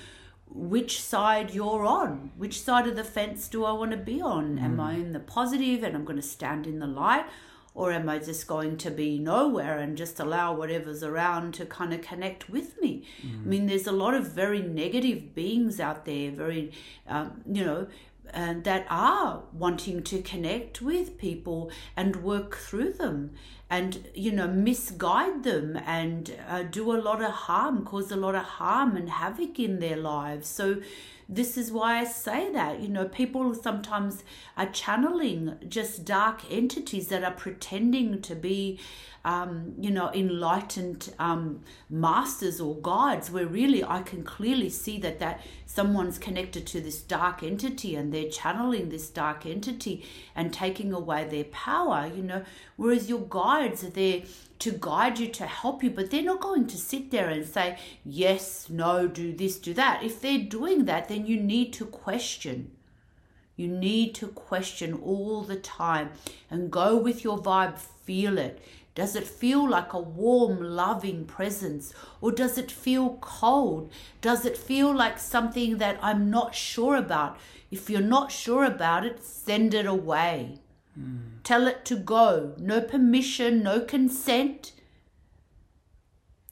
which 0.53 1.01
side 1.01 1.53
you're 1.53 1.85
on. 1.85 2.31
Which 2.37 2.61
side 2.61 2.87
of 2.87 2.95
the 2.95 3.03
fence 3.03 3.47
do 3.47 3.65
I 3.65 3.71
want 3.71 3.91
to 3.91 3.97
be 3.97 4.21
on? 4.21 4.59
Am 4.59 4.75
hmm. 4.75 4.79
I 4.81 4.93
in 4.93 5.13
the 5.13 5.19
positive 5.19 5.83
and 5.83 5.95
I'm 5.95 6.05
going 6.05 6.21
to 6.21 6.21
stand 6.21 6.67
in 6.67 6.79
the 6.79 6.87
light? 6.87 7.25
Or 7.73 7.93
am 7.93 8.09
I 8.09 8.19
just 8.19 8.47
going 8.47 8.75
to 8.77 8.91
be 8.91 9.17
nowhere 9.17 9.79
and 9.79 9.95
just 9.95 10.19
allow 10.19 10.53
whatever's 10.53 11.03
around 11.03 11.53
to 11.53 11.65
kind 11.65 11.93
of 11.93 12.01
connect 12.01 12.49
with 12.49 12.79
me? 12.81 13.05
I 13.23 13.27
hmm. 13.27 13.49
mean, 13.49 13.65
there's 13.67 13.87
a 13.87 13.93
lot 13.93 14.13
of 14.13 14.31
very 14.31 14.61
negative 14.61 15.33
beings 15.33 15.79
out 15.79 16.05
there, 16.05 16.31
very, 16.31 16.73
um, 17.07 17.41
you 17.49 17.63
know, 17.63 17.87
and 18.33 18.63
that 18.63 18.85
are 18.89 19.43
wanting 19.53 20.03
to 20.03 20.21
connect 20.21 20.81
with 20.81 21.17
people 21.17 21.71
and 21.95 22.17
work 22.17 22.55
through 22.55 22.93
them 22.93 23.31
and 23.71 24.03
you 24.13 24.31
know 24.33 24.47
misguide 24.47 25.43
them 25.43 25.79
and 25.85 26.35
uh, 26.49 26.61
do 26.63 26.91
a 26.95 26.99
lot 27.01 27.21
of 27.23 27.31
harm 27.31 27.85
cause 27.85 28.11
a 28.11 28.17
lot 28.17 28.35
of 28.35 28.43
harm 28.43 28.97
and 28.97 29.09
havoc 29.09 29.59
in 29.59 29.79
their 29.79 29.95
lives. 29.95 30.47
So 30.47 30.81
this 31.31 31.57
is 31.57 31.71
why 31.71 31.99
I 31.99 32.03
say 32.03 32.51
that. 32.51 32.81
You 32.81 32.89
know, 32.89 33.05
people 33.07 33.55
sometimes 33.55 34.23
are 34.57 34.65
channeling 34.67 35.55
just 35.67 36.03
dark 36.03 36.41
entities 36.51 37.07
that 37.07 37.23
are 37.23 37.31
pretending 37.31 38.21
to 38.23 38.35
be, 38.35 38.79
um, 39.23 39.73
you 39.79 39.91
know, 39.91 40.11
enlightened 40.13 41.13
um, 41.19 41.61
masters 41.89 42.59
or 42.59 42.75
guides, 42.81 43.31
where 43.31 43.47
really 43.47 43.81
I 43.81 44.01
can 44.01 44.23
clearly 44.23 44.69
see 44.69 44.99
that 44.99 45.19
that 45.19 45.41
someone's 45.65 46.19
connected 46.19 46.67
to 46.67 46.81
this 46.81 47.01
dark 47.01 47.43
entity 47.43 47.95
and 47.95 48.13
they're 48.13 48.29
channeling 48.29 48.89
this 48.89 49.09
dark 49.09 49.45
entity 49.45 50.05
and 50.35 50.51
taking 50.51 50.91
away 50.91 51.23
their 51.23 51.45
power. 51.45 52.11
You 52.13 52.23
know, 52.23 52.43
whereas 52.75 53.09
your 53.09 53.21
guides 53.21 53.85
are 53.85 53.89
there 53.89 54.23
to 54.61 54.71
guide 54.71 55.19
you, 55.19 55.27
to 55.27 55.45
help 55.45 55.83
you, 55.83 55.89
but 55.89 56.09
they're 56.09 56.21
not 56.21 56.39
going 56.39 56.67
to 56.67 56.77
sit 56.77 57.11
there 57.11 57.29
and 57.29 57.45
say, 57.45 57.77
yes, 58.05 58.69
no, 58.69 59.07
do 59.07 59.33
this, 59.33 59.57
do 59.57 59.73
that. 59.73 60.03
If 60.03 60.21
they're 60.21 60.37
doing 60.37 60.85
that, 60.85 61.09
then 61.09 61.25
you 61.25 61.37
need 61.37 61.73
to 61.73 61.85
question. 61.85 62.71
You 63.55 63.67
need 63.67 64.15
to 64.15 64.27
question 64.27 64.93
all 64.93 65.41
the 65.41 65.57
time 65.57 66.11
and 66.49 66.71
go 66.71 66.95
with 66.95 67.23
your 67.23 67.37
vibe, 67.37 67.77
feel 67.77 68.37
it. 68.37 68.61
Does 68.93 69.15
it 69.15 69.25
feel 69.25 69.69
like 69.69 69.93
a 69.93 69.99
warm, 69.99 70.61
loving 70.61 71.25
presence? 71.25 71.93
Or 72.19 72.31
does 72.31 72.57
it 72.57 72.69
feel 72.69 73.17
cold? 73.21 73.91
Does 74.19 74.45
it 74.45 74.57
feel 74.57 74.93
like 74.93 75.17
something 75.17 75.77
that 75.77 75.97
I'm 76.01 76.29
not 76.29 76.53
sure 76.55 76.95
about? 76.97 77.37
If 77.71 77.89
you're 77.89 78.01
not 78.01 78.31
sure 78.31 78.65
about 78.65 79.05
it, 79.05 79.23
send 79.23 79.73
it 79.73 79.85
away. 79.85 80.59
Tell 81.43 81.67
it 81.67 81.85
to 81.85 81.95
go. 81.95 82.53
No 82.57 82.81
permission, 82.81 83.63
no 83.63 83.81
consent. 83.81 84.73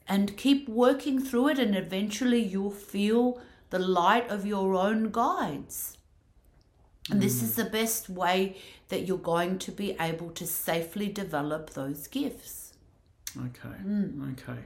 And 0.07 0.37
keep 0.37 0.67
working 0.67 1.21
through 1.21 1.49
it, 1.49 1.59
and 1.59 1.75
eventually 1.75 2.41
you'll 2.41 2.71
feel 2.71 3.41
the 3.69 3.79
light 3.79 4.29
of 4.29 4.45
your 4.45 4.75
own 4.75 5.11
guides. 5.11 5.97
And 7.11 7.21
this 7.21 7.41
is 7.41 7.55
the 7.55 7.65
best 7.65 8.09
way 8.09 8.57
that 8.89 9.07
you're 9.07 9.17
going 9.17 9.57
to 9.59 9.71
be 9.71 9.95
able 9.99 10.29
to 10.31 10.45
safely 10.45 11.09
develop 11.09 11.71
those 11.71 12.07
gifts. 12.07 12.73
Okay. 13.37 13.77
Hmm. 13.81 14.33
Okay. 14.33 14.59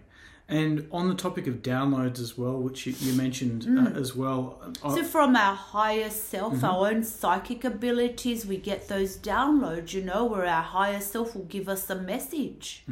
And 0.49 0.87
on 0.91 1.07
the 1.07 1.15
topic 1.15 1.47
of 1.47 1.61
downloads 1.61 2.19
as 2.19 2.37
well, 2.37 2.57
which 2.59 2.85
you, 2.85 2.93
you 2.99 3.13
mentioned 3.13 3.63
Hmm. 3.63 3.87
uh, 3.87 3.89
as 3.91 4.13
well, 4.15 4.59
I- 4.83 4.95
So, 4.95 5.03
from 5.03 5.35
our 5.35 5.55
higher 5.55 6.09
self, 6.09 6.63
our 6.63 6.87
own 6.89 7.03
psychic 7.03 7.63
abilities, 7.63 8.45
we 8.45 8.57
get 8.57 8.89
those 8.89 9.17
downloads, 9.17 9.93
you 9.93 10.03
know, 10.03 10.25
where 10.25 10.45
our 10.45 10.61
higher 10.61 10.99
self 10.99 11.33
will 11.35 11.45
give 11.45 11.69
us 11.69 11.89
a 11.89 11.95
message. 11.95 12.83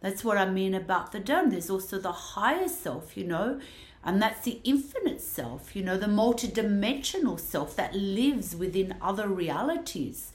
That's 0.00 0.24
what 0.24 0.38
I 0.38 0.48
mean 0.48 0.74
about 0.74 1.12
the 1.12 1.20
down. 1.20 1.50
There's 1.50 1.68
also 1.70 1.98
the 1.98 2.12
higher 2.12 2.68
self, 2.68 3.16
you 3.16 3.24
know, 3.24 3.60
and 4.04 4.22
that's 4.22 4.44
the 4.44 4.60
infinite 4.64 5.20
self, 5.20 5.76
you 5.76 5.82
know, 5.82 5.98
the 5.98 6.06
multidimensional 6.06 7.38
self 7.38 7.76
that 7.76 7.94
lives 7.94 8.56
within 8.56 8.94
other 9.02 9.28
realities, 9.28 10.32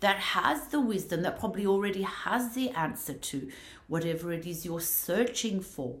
that 0.00 0.18
has 0.18 0.68
the 0.68 0.80
wisdom, 0.80 1.22
that 1.22 1.38
probably 1.40 1.66
already 1.66 2.02
has 2.02 2.54
the 2.54 2.70
answer 2.70 3.14
to 3.14 3.48
whatever 3.88 4.32
it 4.32 4.46
is 4.46 4.64
you're 4.64 4.80
searching 4.80 5.60
for 5.60 5.96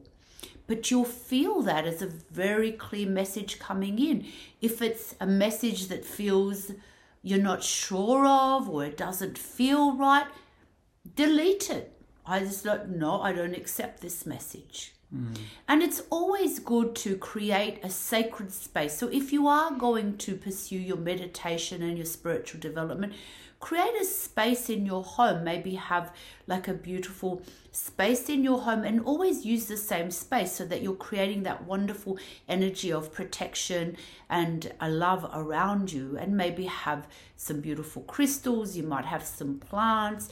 but 0.68 0.90
you'll 0.90 1.04
feel 1.04 1.62
that 1.62 1.86
as 1.86 2.02
a 2.02 2.06
very 2.06 2.70
clear 2.70 3.08
message 3.08 3.58
coming 3.58 3.98
in. 3.98 4.26
If 4.60 4.80
it's 4.82 5.16
a 5.18 5.26
message 5.26 5.88
that 5.88 6.04
feels 6.04 6.70
you're 7.22 7.38
not 7.38 7.64
sure 7.64 8.26
of 8.26 8.68
or 8.68 8.84
it 8.84 8.96
doesn't 8.96 9.38
feel 9.38 9.96
right, 9.96 10.26
delete 11.16 11.70
it. 11.70 11.94
I 12.24 12.40
just 12.40 12.64
don't 12.64 12.98
know, 12.98 13.22
I 13.22 13.32
don't 13.32 13.56
accept 13.56 14.02
this 14.02 14.26
message. 14.26 14.94
Mm. 15.14 15.38
And 15.66 15.82
it's 15.82 16.02
always 16.10 16.58
good 16.58 16.94
to 16.96 17.16
create 17.16 17.80
a 17.82 17.90
sacred 17.90 18.52
space. 18.52 18.96
So 18.96 19.08
if 19.08 19.32
you 19.32 19.46
are 19.48 19.72
going 19.72 20.18
to 20.18 20.34
pursue 20.36 20.78
your 20.78 20.98
meditation 20.98 21.82
and 21.82 21.96
your 21.96 22.06
spiritual 22.06 22.60
development, 22.60 23.14
create 23.60 23.94
a 24.00 24.04
space 24.04 24.68
in 24.68 24.84
your 24.84 25.02
home. 25.02 25.44
Maybe 25.44 25.74
have 25.76 26.12
like 26.46 26.68
a 26.68 26.74
beautiful 26.74 27.42
space 27.72 28.28
in 28.28 28.44
your 28.44 28.60
home 28.60 28.84
and 28.84 29.00
always 29.04 29.46
use 29.46 29.66
the 29.66 29.76
same 29.76 30.10
space 30.10 30.52
so 30.52 30.64
that 30.66 30.82
you're 30.82 30.94
creating 30.94 31.42
that 31.44 31.64
wonderful 31.64 32.18
energy 32.48 32.92
of 32.92 33.12
protection 33.12 33.96
and 34.28 34.72
a 34.80 34.90
love 34.90 35.28
around 35.32 35.90
you. 35.90 36.18
And 36.18 36.36
maybe 36.36 36.66
have 36.66 37.06
some 37.36 37.60
beautiful 37.60 38.02
crystals, 38.02 38.76
you 38.76 38.82
might 38.82 39.06
have 39.06 39.24
some 39.24 39.58
plants 39.58 40.28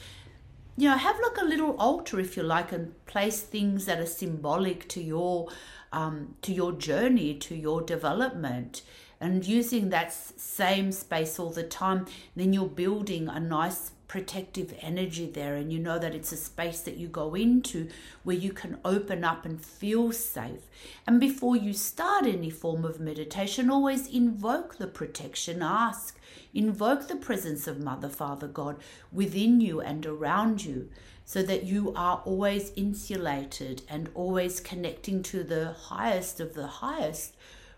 you 0.77 0.89
know 0.89 0.97
have 0.97 1.17
like 1.21 1.39
a 1.41 1.45
little 1.45 1.77
altar 1.77 2.21
if 2.21 2.37
you 2.37 2.43
like 2.43 2.73
and 2.73 2.95
place 3.07 3.41
things 3.41 3.87
that 3.87 3.99
are 3.99 4.07
symbolic 4.07 4.89
to 4.89 5.03
your 5.03 5.49
um, 5.93 6.35
to 6.43 6.53
your 6.53 6.73
journey 6.73 7.35
to 7.35 7.55
your 7.55 7.81
development. 7.81 8.83
And 9.19 9.47
using 9.47 9.89
that 9.89 10.13
same 10.13 10.93
space 10.93 11.39
all 11.39 11.51
the 11.51 11.63
time 11.63 12.07
then 12.35 12.53
you're 12.53 12.67
building 12.67 13.29
a 13.29 13.41
nice 13.41 13.93
protective 14.09 14.73
energy 14.81 15.27
there 15.27 15.57
and 15.57 15.73
you 15.73 15.79
know 15.79 15.99
that 15.99 16.15
it's 16.15 16.33
a 16.33 16.37
space 16.37 16.81
that 16.81 16.97
you 16.97 17.09
go 17.09 17.35
into 17.35 17.89
where 18.23 18.37
you 18.37 18.53
can 18.53 18.79
open 18.85 19.25
up 19.25 19.45
and 19.45 19.65
feel 19.65 20.13
safe. 20.13 20.69
And 21.07 21.19
before 21.19 21.57
you 21.57 21.73
start 21.73 22.27
any 22.27 22.51
form 22.51 22.85
of 22.85 23.01
meditation 23.01 23.71
always 23.71 24.07
invoke 24.07 24.77
the 24.77 24.87
protection 24.87 25.63
ask 25.63 26.19
Invoke 26.57 27.07
the 27.07 27.17
presence 27.17 27.67
of 27.67 27.83
Mother, 27.83 28.09
Father, 28.09 28.49
God 28.49 28.79
within 29.13 29.61
you 29.61 29.83
and 29.83 30.07
around 30.07 30.65
you 30.65 30.89
so 31.27 31.43
that 31.43 31.65
you 31.65 31.93
are 31.95 32.23
always 32.25 32.73
insulated 32.77 33.83
and 33.91 34.09
always 34.15 34.59
connecting 34.59 35.23
to 35.25 35.45
the 35.45 35.73
highest 35.73 36.41
of 36.41 36.55
the 36.55 36.67
highest 36.67 37.37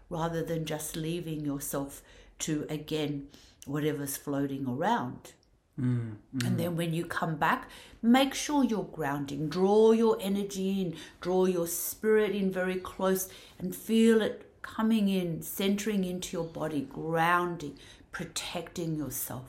rather 0.09 0.45
than 0.45 0.65
just 0.65 0.95
leaving 0.95 1.45
yourself 1.45 2.03
to, 2.39 2.67
again, 2.71 3.27
whatever's 3.67 4.17
floating 4.17 4.69
around. 4.69 5.33
Mm, 5.81 6.15
and 6.33 6.43
mm. 6.43 6.57
then 6.57 6.77
when 6.77 6.95
you 6.95 7.05
come 7.05 7.35
back, 7.35 7.69
make 8.01 8.33
sure 8.33 8.63
you're 8.63 8.85
grounding. 8.85 9.49
Draw 9.49 9.93
your 9.93 10.19
energy 10.21 10.81
in, 10.81 10.97
draw 11.21 11.47
your 11.47 11.67
spirit 11.67 12.31
in 12.31 12.53
very 12.53 12.77
close, 12.77 13.29
and 13.59 13.75
feel 13.75 14.23
it 14.23 14.49
coming 14.63 15.09
in, 15.09 15.43
centering 15.43 16.05
into 16.05 16.37
your 16.37 16.47
body, 16.47 16.83
grounding, 16.83 17.79
protecting 18.13 18.97
yourself. 18.97 19.45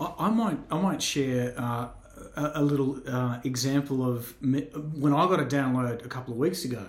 I, 0.00 0.12
I 0.18 0.30
might 0.30 0.58
I 0.70 0.80
might 0.80 1.02
share 1.02 1.54
uh, 1.56 1.88
a, 2.36 2.52
a 2.56 2.62
little 2.62 3.00
uh, 3.08 3.40
example 3.44 4.08
of 4.08 4.40
me, 4.42 4.62
when 4.98 5.12
I 5.12 5.26
got 5.26 5.40
a 5.40 5.44
download 5.44 6.04
a 6.04 6.08
couple 6.08 6.32
of 6.32 6.38
weeks 6.38 6.64
ago. 6.64 6.84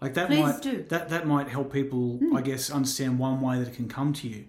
Like 0.00 0.14
that 0.14 0.26
Please 0.26 0.42
might 0.42 0.62
do. 0.62 0.84
that 0.90 1.08
that 1.08 1.26
might 1.26 1.48
help 1.48 1.72
people, 1.72 2.20
I 2.34 2.42
guess, 2.42 2.70
understand 2.70 3.18
one 3.18 3.40
way 3.40 3.58
that 3.58 3.68
it 3.68 3.74
can 3.74 3.88
come 3.88 4.12
to 4.14 4.28
you, 4.28 4.44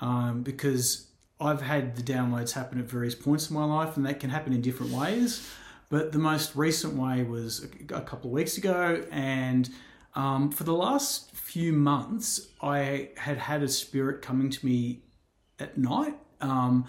um, 0.00 0.42
because 0.42 1.06
I've 1.40 1.62
had 1.62 1.96
the 1.96 2.02
downloads 2.02 2.52
happen 2.52 2.78
at 2.78 2.84
various 2.84 3.16
points 3.16 3.50
in 3.50 3.56
my 3.56 3.64
life, 3.64 3.96
and 3.96 4.06
that 4.06 4.20
can 4.20 4.30
happen 4.30 4.52
in 4.52 4.60
different 4.60 4.92
ways. 4.92 5.50
But 5.88 6.12
the 6.12 6.18
most 6.18 6.54
recent 6.54 6.94
way 6.94 7.24
was 7.24 7.66
a, 7.90 7.96
a 7.96 8.00
couple 8.00 8.30
of 8.30 8.32
weeks 8.32 8.56
ago, 8.56 9.04
and 9.10 9.68
um, 10.14 10.50
for 10.50 10.64
the 10.64 10.74
last 10.74 11.34
few 11.34 11.72
months, 11.72 12.48
I 12.60 13.10
had 13.16 13.38
had 13.38 13.62
a 13.62 13.68
spirit 13.68 14.22
coming 14.22 14.50
to 14.50 14.66
me 14.66 15.00
at 15.58 15.78
night. 15.78 16.14
Um, 16.40 16.86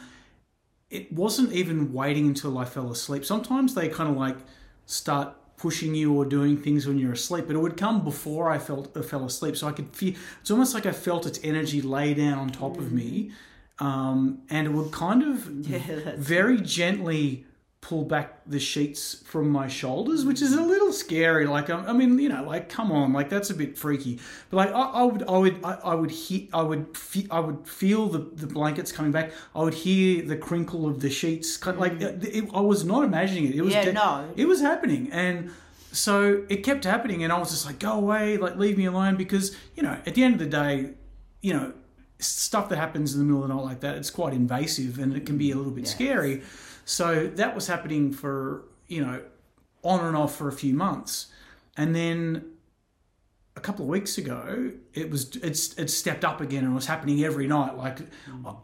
it 0.89 1.11
wasn't 1.11 1.53
even 1.53 1.93
waiting 1.93 2.27
until 2.27 2.57
I 2.57 2.65
fell 2.65 2.91
asleep. 2.91 3.25
Sometimes 3.25 3.73
they 3.75 3.87
kind 3.87 4.09
of 4.09 4.17
like 4.17 4.37
start 4.85 5.35
pushing 5.57 5.95
you 5.95 6.13
or 6.13 6.25
doing 6.25 6.57
things 6.57 6.85
when 6.85 6.99
you're 6.99 7.13
asleep, 7.13 7.45
but 7.47 7.55
it 7.55 7.59
would 7.59 7.77
come 7.77 8.03
before 8.03 8.49
I 8.49 8.57
felt 8.57 8.95
I 8.97 9.01
fell 9.01 9.25
asleep. 9.25 9.55
So 9.55 9.67
I 9.67 9.71
could 9.71 9.95
feel 9.95 10.13
it's 10.41 10.51
almost 10.51 10.73
like 10.73 10.85
I 10.85 10.91
felt 10.91 11.25
its 11.25 11.39
energy 11.43 11.81
lay 11.81 12.13
down 12.13 12.37
on 12.37 12.49
top 12.49 12.77
of 12.77 12.91
me, 12.91 13.31
um, 13.79 14.41
and 14.49 14.67
it 14.67 14.71
would 14.71 14.91
kind 14.91 15.23
of 15.23 15.37
very 16.17 16.59
gently 16.59 17.45
pull 17.83 18.05
back 18.05 18.39
the 18.45 18.59
sheets 18.61 19.21
from 19.25 19.49
my 19.49 19.67
shoulders, 19.67 20.23
which 20.23 20.41
is 20.41 20.53
a 20.53 20.57
mm. 20.57 20.67
little 20.67 20.93
scary. 20.93 21.45
Like, 21.45 21.69
I, 21.69 21.79
I 21.79 21.91
mean, 21.91 22.17
you 22.17 22.29
know, 22.29 22.43
like, 22.43 22.69
come 22.69 22.93
on, 22.93 23.11
like 23.11 23.29
that's 23.29 23.49
a 23.49 23.53
bit 23.53 23.77
freaky. 23.77 24.19
But 24.49 24.57
like, 24.57 24.69
I, 24.69 24.81
I 24.81 25.03
would, 25.03 25.23
I 25.27 25.37
would, 25.37 25.65
I, 25.65 25.73
I 25.83 25.93
would 25.93 26.09
hear, 26.09 26.47
I 26.53 26.61
would, 26.61 26.97
fe- 26.97 27.27
I 27.29 27.41
would 27.41 27.67
feel 27.67 28.07
the, 28.07 28.19
the 28.19 28.47
blankets 28.47 28.93
coming 28.93 29.11
back. 29.11 29.33
I 29.53 29.61
would 29.63 29.73
hear 29.73 30.23
the 30.23 30.37
crinkle 30.37 30.87
of 30.87 31.01
the 31.01 31.09
sheets. 31.09 31.57
Kind 31.57 31.77
of 31.77 31.83
mm. 31.83 31.89
Like, 31.89 32.01
it, 32.01 32.23
it- 32.23 32.49
I 32.53 32.61
was 32.61 32.85
not 32.85 33.03
imagining 33.03 33.47
it. 33.47 33.55
It 33.55 33.61
was, 33.61 33.73
Yeah, 33.73 33.91
no. 33.91 34.29
it 34.37 34.47
was 34.47 34.61
happening, 34.61 35.09
and 35.11 35.51
so 35.91 36.45
it 36.47 36.63
kept 36.63 36.85
happening, 36.85 37.21
and 37.23 37.33
I 37.33 37.37
was 37.37 37.51
just 37.51 37.65
like, 37.65 37.79
go 37.79 37.91
away, 37.91 38.37
like, 38.37 38.55
leave 38.55 38.77
me 38.77 38.85
alone, 38.85 39.17
because 39.17 39.55
you 39.75 39.83
know, 39.83 39.97
at 40.05 40.15
the 40.15 40.23
end 40.23 40.35
of 40.35 40.39
the 40.39 40.45
day, 40.45 40.91
you 41.41 41.53
know. 41.53 41.73
Stuff 42.19 42.69
that 42.69 42.77
happens 42.77 43.13
in 43.13 43.19
the 43.19 43.25
middle 43.25 43.43
of 43.43 43.49
the 43.49 43.53
night 43.53 43.63
like 43.63 43.79
that, 43.81 43.97
it's 43.97 44.09
quite 44.09 44.33
invasive 44.33 44.97
and 44.97 45.13
it 45.13 45.25
can 45.25 45.37
be 45.37 45.51
a 45.51 45.57
little 45.57 45.73
bit 45.73 45.85
scary. 45.85 46.41
So 46.85 47.27
that 47.27 47.55
was 47.55 47.67
happening 47.67 48.11
for, 48.11 48.65
you 48.87 49.05
know, 49.05 49.21
on 49.83 50.05
and 50.05 50.15
off 50.15 50.35
for 50.35 50.47
a 50.47 50.53
few 50.53 50.73
months. 50.73 51.27
And 51.77 51.95
then 51.95 52.45
a 53.55 53.59
couple 53.59 53.85
of 53.85 53.89
weeks 53.89 54.17
ago, 54.17 54.71
it 54.93 55.09
was 55.09 55.35
it's 55.37 55.73
it 55.73 55.89
stepped 55.89 56.25
up 56.25 56.41
again 56.41 56.63
and 56.63 56.73
was 56.73 56.85
happening 56.85 57.23
every 57.23 57.47
night. 57.47 57.77
Like 57.77 57.99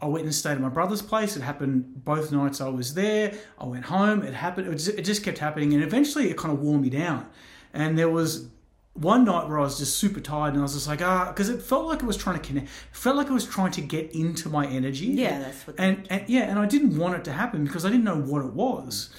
I 0.02 0.06
went 0.06 0.24
and 0.24 0.34
stayed 0.34 0.52
at 0.52 0.60
my 0.60 0.68
brother's 0.68 1.02
place. 1.02 1.36
It 1.36 1.42
happened 1.42 2.04
both 2.04 2.32
nights 2.32 2.60
I 2.60 2.68
was 2.68 2.94
there. 2.94 3.34
I 3.58 3.66
went 3.66 3.84
home. 3.84 4.22
It 4.22 4.34
happened. 4.34 4.68
It 4.68 4.72
just, 4.72 4.88
it 4.88 5.02
just 5.02 5.22
kept 5.22 5.38
happening, 5.38 5.74
and 5.74 5.82
eventually 5.82 6.30
it 6.30 6.36
kind 6.36 6.52
of 6.52 6.60
wore 6.60 6.78
me 6.78 6.90
down. 6.90 7.28
And 7.72 7.96
there 7.96 8.08
was 8.08 8.48
one 8.94 9.24
night 9.24 9.48
where 9.48 9.58
I 9.58 9.62
was 9.62 9.78
just 9.78 9.98
super 9.98 10.20
tired, 10.20 10.54
and 10.54 10.58
I 10.58 10.62
was 10.62 10.74
just 10.74 10.88
like 10.88 11.00
ah, 11.00 11.26
because 11.28 11.48
it 11.48 11.62
felt 11.62 11.86
like 11.86 12.02
it 12.02 12.06
was 12.06 12.16
trying 12.16 12.38
to 12.40 12.46
connect. 12.46 12.66
It 12.66 12.96
felt 12.96 13.16
like 13.16 13.28
it 13.28 13.32
was 13.32 13.46
trying 13.46 13.70
to 13.72 13.80
get 13.80 14.12
into 14.14 14.48
my 14.48 14.66
energy. 14.66 15.06
Yeah, 15.06 15.38
that's 15.38 15.66
what. 15.66 15.78
And, 15.78 16.06
and 16.10 16.28
yeah, 16.28 16.50
and 16.50 16.58
I 16.58 16.66
didn't 16.66 16.98
want 16.98 17.14
it 17.14 17.24
to 17.24 17.32
happen 17.32 17.64
because 17.64 17.84
I 17.84 17.90
didn't 17.90 18.04
know 18.04 18.20
what 18.20 18.44
it 18.44 18.52
was. 18.52 19.10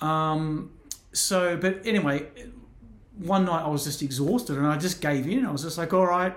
Um, 0.00 0.72
so, 1.12 1.56
but 1.56 1.86
anyway, 1.86 2.26
one 3.16 3.44
night 3.44 3.62
I 3.62 3.68
was 3.68 3.84
just 3.84 4.02
exhausted 4.02 4.56
and 4.56 4.66
I 4.66 4.76
just 4.76 5.00
gave 5.00 5.28
in. 5.28 5.44
I 5.44 5.52
was 5.52 5.62
just 5.62 5.78
like, 5.78 5.92
all 5.92 6.06
right, 6.06 6.34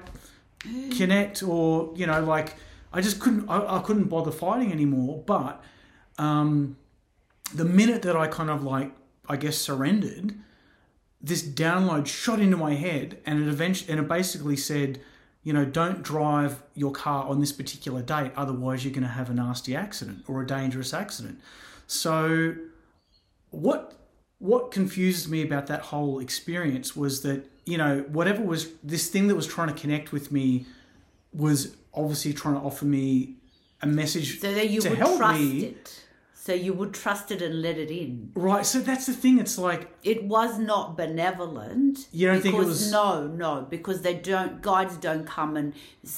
connect, 0.97 1.43
or 1.43 1.93
you 1.95 2.05
know, 2.05 2.23
like 2.23 2.55
I 2.91 3.01
just 3.01 3.19
couldn't, 3.19 3.49
I, 3.49 3.77
I 3.77 3.81
couldn't 3.81 4.05
bother 4.05 4.31
fighting 4.31 4.71
anymore. 4.71 5.23
But 5.25 5.63
um, 6.17 6.77
the 7.53 7.65
minute 7.65 8.03
that 8.03 8.15
I 8.15 8.27
kind 8.27 8.49
of 8.49 8.63
like, 8.63 8.91
I 9.27 9.37
guess, 9.37 9.57
surrendered, 9.57 10.35
this 11.23 11.41
download 11.41 12.05
shot 12.05 12.39
into 12.39 12.57
my 12.57 12.73
head, 12.73 13.19
and 13.25 13.41
it 13.41 13.47
eventually, 13.47 13.89
and 13.91 13.99
it 13.99 14.09
basically 14.09 14.57
said, 14.57 14.99
you 15.41 15.53
know, 15.53 15.63
don't 15.65 16.03
drive 16.03 16.61
your 16.75 16.91
car 16.91 17.25
on 17.25 17.39
this 17.39 17.53
particular 17.53 18.01
date, 18.01 18.31
otherwise 18.35 18.83
you're 18.83 18.93
going 18.93 19.03
to 19.03 19.09
have 19.09 19.29
a 19.29 19.33
nasty 19.33 19.75
accident 19.75 20.23
or 20.27 20.41
a 20.41 20.47
dangerous 20.47 20.93
accident. 20.93 21.39
So, 21.87 22.55
what 23.51 23.93
what 24.39 24.71
confuses 24.71 25.29
me 25.29 25.41
about 25.41 25.67
that 25.67 25.79
whole 25.79 26.19
experience 26.19 26.97
was 26.97 27.21
that 27.21 27.45
you 27.65 27.77
know 27.77 28.03
whatever 28.09 28.41
was 28.41 28.71
this 28.83 29.09
thing 29.09 29.27
that 29.27 29.35
was 29.35 29.47
trying 29.47 29.69
to 29.69 29.73
connect 29.73 30.11
with 30.11 30.31
me 30.31 30.65
was 31.33 31.75
obviously 31.93 32.33
trying 32.33 32.55
to 32.55 32.61
offer 32.61 32.85
me 32.85 33.35
a 33.81 33.87
message 33.87 34.39
so 34.39 34.53
that 34.53 34.69
you 34.69 34.81
to 34.81 34.95
help 34.95 35.17
trust 35.17 35.39
me. 35.39 35.65
it. 35.65 36.02
So 36.45 36.53
you 36.53 36.73
would 36.73 36.93
trust 36.93 37.31
it 37.31 37.41
and 37.41 37.61
let 37.61 37.77
it 37.77 37.89
in. 37.89 38.33
Right. 38.35 38.65
So 38.65 38.79
that's 38.79 39.05
the 39.05 39.13
thing. 39.13 39.39
It's 39.39 39.57
like 39.57 39.89
It 40.03 40.25
was 40.25 40.59
not 40.59 40.97
benevolent. 40.97 42.09
You 42.11 42.27
don't 42.27 42.41
think 42.41 42.55
it 42.55 42.57
was- 42.57 42.91
No, 42.91 43.27
no, 43.27 43.65
because 43.69 44.01
they 44.01 44.15
don't. 44.15 44.61
Guides 44.61 44.97
don't 44.97 45.25
come 45.25 45.55
and 45.55 45.71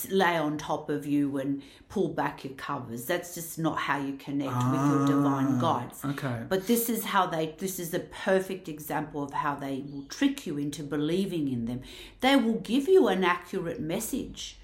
lay 0.09 0.35
on 0.35 0.57
top 0.57 0.89
of 0.89 1.05
you 1.05 1.37
and 1.37 1.61
pull 1.89 2.07
back 2.07 2.43
your 2.43 2.53
covers. 2.53 3.05
That's 3.05 3.35
just 3.35 3.59
not 3.59 3.77
how 3.77 3.99
you 3.99 4.13
connect 4.13 4.55
with 4.71 4.89
your 4.89 5.05
divine 5.05 5.59
guides. 5.59 5.99
Ah, 6.03 6.09
okay. 6.09 6.41
But 6.49 6.65
this 6.65 6.89
is 6.89 7.05
how 7.05 7.27
they. 7.27 7.53
This 7.59 7.77
is 7.77 7.93
a 7.93 7.99
perfect 7.99 8.67
example 8.67 9.21
of 9.21 9.31
how 9.31 9.53
they 9.53 9.83
will 9.91 10.05
trick 10.09 10.47
you 10.47 10.57
into 10.57 10.81
believing 10.81 11.49
in 11.49 11.65
them. 11.65 11.81
They 12.21 12.35
will 12.35 12.61
give 12.73 12.87
you 12.87 13.09
an 13.09 13.23
accurate 13.23 13.79
message, 13.79 14.57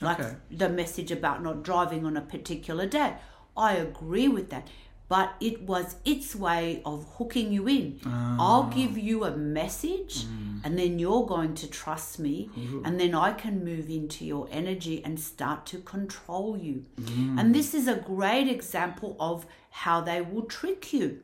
like 0.00 0.18
Okay. 0.20 0.36
the 0.50 0.70
message 0.70 1.10
about 1.10 1.42
not 1.42 1.62
driving 1.62 2.06
on 2.06 2.16
a 2.16 2.22
particular 2.22 2.86
day. 2.86 3.16
I 3.54 3.74
agree 3.74 4.28
with 4.28 4.48
that. 4.48 4.68
But 5.12 5.34
it 5.40 5.60
was 5.60 5.96
its 6.06 6.34
way 6.34 6.80
of 6.86 7.06
hooking 7.18 7.52
you 7.52 7.68
in. 7.68 8.00
Ah. 8.06 8.36
I'll 8.40 8.70
give 8.70 8.96
you 8.96 9.24
a 9.24 9.36
message 9.36 10.24
mm. 10.24 10.64
and 10.64 10.78
then 10.78 10.98
you're 10.98 11.26
going 11.26 11.54
to 11.56 11.66
trust 11.68 12.18
me 12.18 12.48
mm-hmm. 12.56 12.86
and 12.86 12.98
then 12.98 13.14
I 13.14 13.32
can 13.32 13.62
move 13.62 13.90
into 13.90 14.24
your 14.24 14.48
energy 14.50 15.04
and 15.04 15.20
start 15.20 15.66
to 15.66 15.80
control 15.80 16.56
you. 16.56 16.86
Mm. 16.98 17.38
And 17.38 17.54
this 17.54 17.74
is 17.74 17.88
a 17.88 17.96
great 17.96 18.48
example 18.48 19.14
of 19.20 19.44
how 19.82 20.00
they 20.00 20.22
will 20.22 20.44
trick 20.44 20.94
you. 20.94 21.20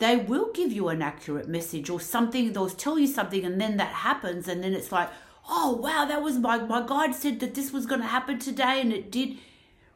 They 0.00 0.16
will 0.16 0.50
give 0.52 0.72
you 0.72 0.88
an 0.88 1.02
accurate 1.02 1.48
message 1.48 1.88
or 1.88 2.00
something 2.00 2.52
they'll 2.52 2.68
tell 2.68 2.98
you 2.98 3.06
something 3.06 3.44
and 3.44 3.60
then 3.60 3.76
that 3.76 3.92
happens 4.08 4.48
and 4.48 4.64
then 4.64 4.72
it's 4.72 4.90
like 4.90 5.10
oh 5.48 5.76
wow 5.76 6.04
that 6.04 6.20
was 6.20 6.36
my 6.38 6.58
my 6.58 6.84
guide 6.84 7.14
said 7.14 7.38
that 7.38 7.54
this 7.54 7.70
was 7.70 7.86
going 7.86 8.00
to 8.00 8.06
happen 8.08 8.40
today 8.40 8.80
and 8.80 8.92
it 8.92 9.12
did 9.12 9.38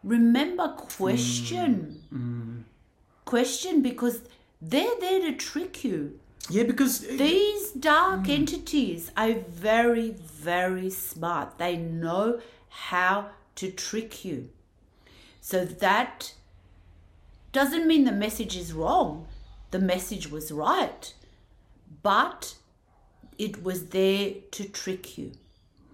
remember 0.05 0.69
question 0.69 2.01
mm, 2.13 2.19
mm. 2.19 2.63
question 3.25 3.83
because 3.83 4.21
they're 4.63 5.01
there 5.01 5.21
to 5.21 5.33
trick 5.33 5.83
you 5.83 6.21
yeah, 6.51 6.65
because 6.65 7.03
uh, 7.05 7.15
these 7.17 7.73
dark 7.73 8.25
mm. 8.25 8.31
entities 8.31 9.11
are 9.17 9.33
very, 9.33 10.11
very 10.11 10.91
smart. 10.91 11.59
They 11.59 11.77
know 11.77 12.41
how 12.69 13.31
to 13.57 13.71
trick 13.71 14.25
you. 14.25 14.51
So 15.41 15.65
that 15.65 16.35
doesn't 17.53 17.87
mean 17.87 18.05
the 18.05 18.13
message 18.13 18.57
is 18.57 18.73
wrong. 18.73 19.27
The 19.71 19.79
message 19.79 20.31
was 20.31 20.53
right. 20.53 21.15
But 22.03 22.57
it 23.39 23.63
was 23.63 23.87
there 23.87 24.33
to 24.51 24.69
trick 24.69 25.17
you. 25.17 25.33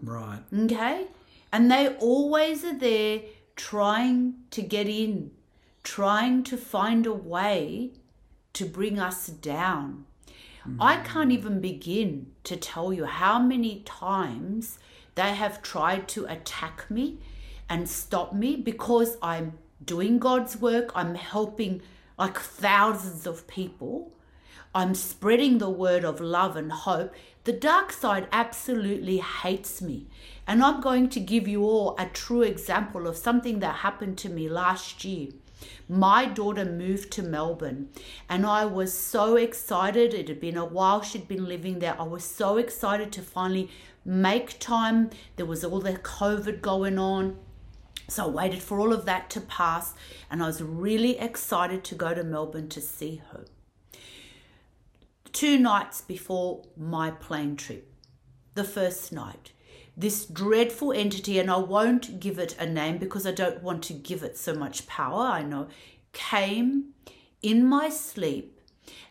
right. 0.03 0.43
Okay? 0.53 1.07
And 1.53 1.71
they 1.71 1.89
always 1.97 2.65
are 2.65 2.79
there 2.79 3.23
trying 3.57 4.35
to 4.51 4.63
get 4.63 4.89
in, 4.89 5.31
trying 5.83 6.43
to 6.45 6.57
find 6.57 7.07
a 7.07 7.13
way 7.13 7.93
to 8.53 8.65
bring 8.65 8.99
us 8.99 9.27
down. 9.27 10.07
I 10.79 10.97
can't 10.99 11.33
even 11.33 11.61
begin 11.61 12.33
to 12.45 12.57
tell 12.57 12.93
you 12.93 13.07
how 13.07 13.39
many 13.39 13.81
times 13.87 14.79
they 15.15 15.35
have 15.35 15.63
tried 15.63 16.07
to 16.09 16.27
attack 16.27 16.91
me 16.91 17.19
and 17.69 17.89
stop 17.89 18.35
me 18.35 18.57
because 18.57 19.17
I'm 19.23 19.59
doing 19.83 20.19
God's 20.19 20.57
work, 20.61 20.91
I'm 20.95 21.15
helping 21.15 21.83
like 22.19 22.39
thousands 22.39 23.27
of 23.27 23.47
people. 23.47 24.13
I'm 24.75 24.95
spreading 24.95 25.59
the 25.59 25.71
word 25.71 26.05
of 26.05 26.21
love 26.21 26.57
and 26.57 26.71
hope. 26.71 27.15
The 27.45 27.53
dark 27.53 27.93
side 27.93 28.29
absolutely 28.31 29.19
hates 29.19 29.83
me. 29.83 30.07
And 30.51 30.65
I'm 30.65 30.81
going 30.81 31.09
to 31.11 31.21
give 31.21 31.47
you 31.47 31.63
all 31.63 31.95
a 31.97 32.07
true 32.07 32.43
example 32.43 33.07
of 33.07 33.17
something 33.17 33.61
that 33.61 33.77
happened 33.87 34.19
to 34.19 34.29
me 34.29 34.49
last 34.49 35.05
year. 35.05 35.29
My 35.89 36.27
daughter 36.27 36.65
moved 36.65 37.13
to 37.13 37.23
Melbourne 37.23 37.91
and 38.29 38.45
I 38.45 38.65
was 38.65 38.93
so 38.93 39.37
excited. 39.37 40.13
It 40.13 40.27
had 40.27 40.41
been 40.41 40.57
a 40.57 40.65
while 40.65 41.03
she'd 41.03 41.29
been 41.29 41.47
living 41.47 41.79
there. 41.79 41.95
I 42.01 42.03
was 42.03 42.25
so 42.25 42.57
excited 42.57 43.13
to 43.13 43.23
finally 43.23 43.71
make 44.05 44.59
time. 44.59 45.11
There 45.37 45.47
was 45.47 45.63
all 45.63 45.79
the 45.79 45.93
COVID 45.93 46.63
going 46.63 46.99
on. 46.99 47.39
So 48.09 48.25
I 48.25 48.29
waited 48.31 48.61
for 48.61 48.81
all 48.81 48.93
of 48.93 49.05
that 49.05 49.31
to 49.31 49.41
pass 49.41 49.95
and 50.33 50.43
I 50.43 50.49
was 50.49 50.61
really 50.61 51.17
excited 51.17 51.85
to 51.85 51.95
go 51.95 52.13
to 52.13 52.25
Melbourne 52.25 52.69
to 52.71 52.81
see 52.81 53.23
her 53.31 53.45
two 55.33 55.61
nights 55.61 56.01
before 56.01 56.65
my 56.77 57.13
plane 57.13 57.55
trip. 57.55 57.87
The 58.55 58.65
first 58.65 59.13
night, 59.13 59.53
this 60.01 60.25
dreadful 60.25 60.93
entity, 60.93 61.39
and 61.39 61.51
I 61.51 61.59
won't 61.59 62.21
give 62.21 62.39
it 62.39 62.57
a 62.59 62.67
name 62.67 62.99
because 62.99 63.27
I 63.27 63.33
don't 63.33 63.63
want 63.63 63.83
to 63.85 63.93
give 63.93 64.23
it 64.23 64.39
so 64.39 64.55
much 64.55 64.87
power, 64.87 65.25
I 65.25 65.43
know, 65.43 65.69
came 66.13 66.95
in 67.43 67.67
my 67.67 67.89
sleep 67.89 68.61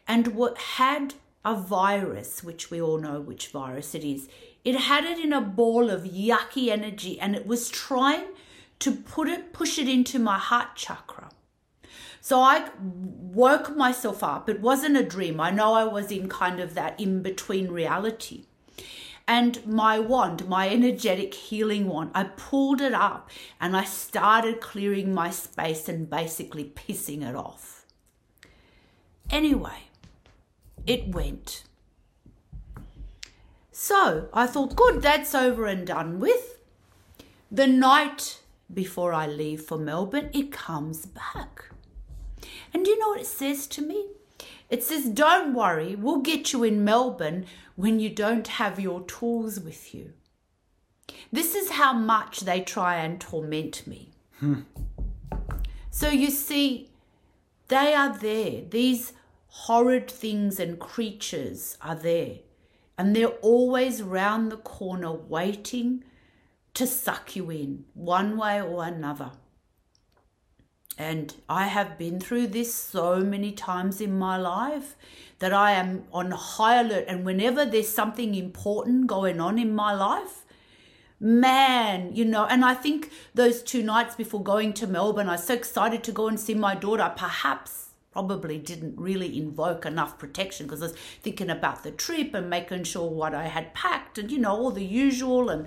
and 0.07 0.29
what 0.35 0.57
had 0.57 1.13
a 1.45 1.55
virus, 1.55 2.43
which 2.43 2.71
we 2.71 2.81
all 2.81 2.97
know 2.97 3.21
which 3.21 3.47
virus 3.47 3.93
it 3.93 4.03
is. 4.03 4.27
It 4.65 4.75
had 4.75 5.05
it 5.05 5.19
in 5.19 5.31
a 5.31 5.41
ball 5.41 5.89
of 5.89 6.03
yucky 6.03 6.69
energy 6.69 7.19
and 7.19 7.35
it 7.35 7.47
was 7.47 7.69
trying 7.69 8.25
to 8.79 8.91
put 8.91 9.29
it, 9.29 9.53
push 9.53 9.77
it 9.77 9.87
into 9.87 10.19
my 10.19 10.37
heart 10.37 10.75
chakra. 10.75 11.29
So 12.21 12.41
I 12.41 12.69
woke 12.79 13.75
myself 13.75 14.23
up. 14.23 14.49
It 14.49 14.59
wasn't 14.59 14.97
a 14.97 15.03
dream. 15.03 15.39
I 15.39 15.51
know 15.51 15.73
I 15.73 15.85
was 15.85 16.11
in 16.11 16.27
kind 16.27 16.59
of 16.59 16.73
that 16.73 16.99
in 16.99 17.21
between 17.21 17.71
reality. 17.71 18.45
And 19.29 19.63
my 19.67 19.99
wand, 19.99 20.49
my 20.49 20.67
energetic 20.69 21.35
healing 21.35 21.87
wand, 21.87 22.09
I 22.15 22.23
pulled 22.23 22.81
it 22.81 22.95
up 22.95 23.29
and 23.61 23.77
I 23.77 23.83
started 23.83 24.59
clearing 24.59 25.13
my 25.13 25.29
space 25.29 25.87
and 25.87 26.09
basically 26.09 26.63
pissing 26.63 27.21
it 27.21 27.35
off. 27.35 27.85
Anyway, 29.29 29.83
it 30.87 31.09
went. 31.09 31.63
So 33.71 34.29
I 34.33 34.47
thought, 34.47 34.75
good, 34.75 35.03
that's 35.03 35.35
over 35.35 35.67
and 35.67 35.85
done 35.85 36.19
with. 36.19 36.57
The 37.51 37.67
night 37.67 38.39
before 38.73 39.13
I 39.13 39.27
leave 39.27 39.61
for 39.61 39.77
Melbourne, 39.77 40.31
it 40.33 40.51
comes 40.51 41.05
back. 41.05 41.65
And 42.73 42.87
you 42.87 42.97
know 42.97 43.09
what 43.09 43.21
it 43.21 43.27
says 43.27 43.67
to 43.67 43.83
me? 43.83 44.07
It 44.69 44.83
says, 44.83 45.05
Don't 45.05 45.53
worry, 45.53 45.95
we'll 45.95 46.21
get 46.21 46.53
you 46.53 46.63
in 46.63 46.83
Melbourne 46.83 47.45
when 47.75 47.99
you 47.99 48.09
don't 48.09 48.47
have 48.47 48.79
your 48.79 49.01
tools 49.01 49.59
with 49.59 49.93
you. 49.95 50.13
This 51.31 51.55
is 51.55 51.71
how 51.71 51.93
much 51.93 52.41
they 52.41 52.61
try 52.61 52.97
and 52.97 53.19
torment 53.19 53.87
me. 53.87 54.11
Hmm. 54.39 54.61
So 55.89 56.09
you 56.09 56.29
see, 56.29 56.89
they 57.67 57.93
are 57.93 58.17
there. 58.17 58.61
These 58.69 59.13
horrid 59.47 60.09
things 60.09 60.59
and 60.59 60.79
creatures 60.79 61.77
are 61.81 61.95
there. 61.95 62.37
And 62.97 63.15
they're 63.15 63.27
always 63.27 64.03
round 64.03 64.51
the 64.51 64.57
corner 64.57 65.11
waiting 65.11 66.03
to 66.73 66.85
suck 66.85 67.35
you 67.35 67.49
in, 67.49 67.85
one 67.93 68.37
way 68.37 68.61
or 68.61 68.83
another. 68.83 69.31
And 70.99 71.33
I 71.47 71.67
have 71.67 71.97
been 71.97 72.19
through 72.19 72.47
this 72.47 72.75
so 72.75 73.21
many 73.21 73.53
times 73.53 74.01
in 74.01 74.19
my 74.19 74.35
life 74.35 74.97
that 75.39 75.53
I 75.53 75.71
am 75.71 76.03
on 76.11 76.31
high 76.31 76.81
alert. 76.81 77.05
And 77.07 77.25
whenever 77.25 77.65
there's 77.65 77.87
something 77.87 78.35
important 78.35 79.07
going 79.07 79.39
on 79.39 79.57
in 79.57 79.73
my 79.73 79.93
life, 79.93 80.43
man, 81.17 82.13
you 82.13 82.25
know, 82.25 82.45
and 82.47 82.65
I 82.65 82.73
think 82.73 83.11
those 83.33 83.63
two 83.63 83.81
nights 83.81 84.15
before 84.15 84.43
going 84.43 84.73
to 84.73 84.87
Melbourne, 84.87 85.29
I 85.29 85.33
was 85.33 85.45
so 85.45 85.53
excited 85.53 86.03
to 86.03 86.11
go 86.11 86.27
and 86.27 86.37
see 86.37 86.53
my 86.53 86.75
daughter. 86.75 87.13
Perhaps, 87.15 87.91
probably 88.11 88.57
didn't 88.57 88.99
really 88.99 89.37
invoke 89.37 89.85
enough 89.85 90.19
protection 90.19 90.65
because 90.65 90.81
I 90.81 90.87
was 90.87 90.95
thinking 91.21 91.49
about 91.49 91.83
the 91.83 91.91
trip 91.91 92.33
and 92.33 92.49
making 92.49 92.83
sure 92.83 93.09
what 93.09 93.33
I 93.33 93.47
had 93.47 93.73
packed 93.73 94.17
and, 94.17 94.29
you 94.29 94.37
know, 94.37 94.51
all 94.51 94.71
the 94.71 94.83
usual. 94.83 95.49
And, 95.49 95.65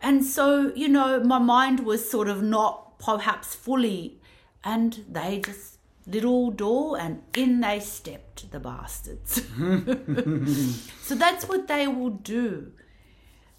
and 0.00 0.24
so, 0.24 0.72
you 0.74 0.88
know, 0.88 1.20
my 1.20 1.38
mind 1.38 1.86
was 1.86 2.10
sort 2.10 2.26
of 2.26 2.42
not 2.42 2.98
perhaps 2.98 3.54
fully 3.54 4.18
and 4.64 5.04
they 5.08 5.40
just 5.40 5.78
little 6.06 6.50
door 6.50 6.98
and 6.98 7.22
in 7.34 7.60
they 7.60 7.78
stepped 7.80 8.50
the 8.50 8.60
bastards. 8.60 9.42
So 11.02 11.14
that's 11.14 11.48
what 11.48 11.68
they 11.68 11.86
will 11.86 12.10
do. 12.10 12.72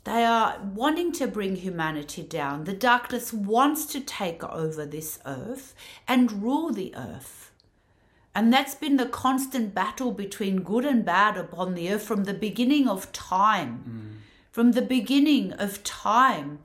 They 0.03 0.23
are 0.23 0.59
wanting 0.59 1.12
to 1.13 1.27
bring 1.27 1.55
humanity 1.55 2.23
down. 2.23 2.63
The 2.63 2.73
darkness 2.73 3.33
wants 3.33 3.85
to 3.88 3.99
take 3.99 4.43
over 4.43 4.85
this 4.85 5.19
earth 5.25 5.73
and 6.07 6.43
rule 6.43 6.71
the 6.71 6.95
earth. 6.95 7.51
And 8.33 8.53
that's 8.53 8.75
been 8.75 8.97
the 8.97 9.07
constant 9.07 9.73
battle 9.73 10.12
between 10.12 10.62
good 10.62 10.85
and 10.85 11.03
bad 11.03 11.38
upon 11.38 11.73
the 11.73 11.91
earth 11.91 12.03
from 12.03 12.23
the 12.25 12.33
beginning 12.33 12.88
of 12.88 13.12
time. 13.12 13.83
Mm. 13.88 14.15
from 14.51 14.71
the 14.71 14.81
beginning 14.81 15.53
of 15.53 15.83
time 15.83 16.59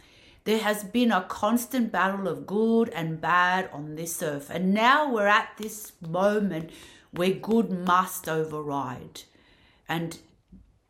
there 0.45 0.59
has 0.59 0.85
been 0.85 1.11
a 1.11 1.23
constant 1.23 1.91
battle 1.91 2.29
of 2.29 2.47
good 2.47 2.91
and 2.91 3.21
bad 3.21 3.69
on 3.73 3.97
this 3.97 4.23
earth. 4.23 4.51
And 4.51 4.75
now 4.75 5.11
we're 5.11 5.27
at 5.27 5.51
this 5.57 5.93
moment 6.07 6.71
where 7.11 7.33
good 7.33 7.71
must 7.71 8.29
override. 8.29 9.23
And 9.89 10.19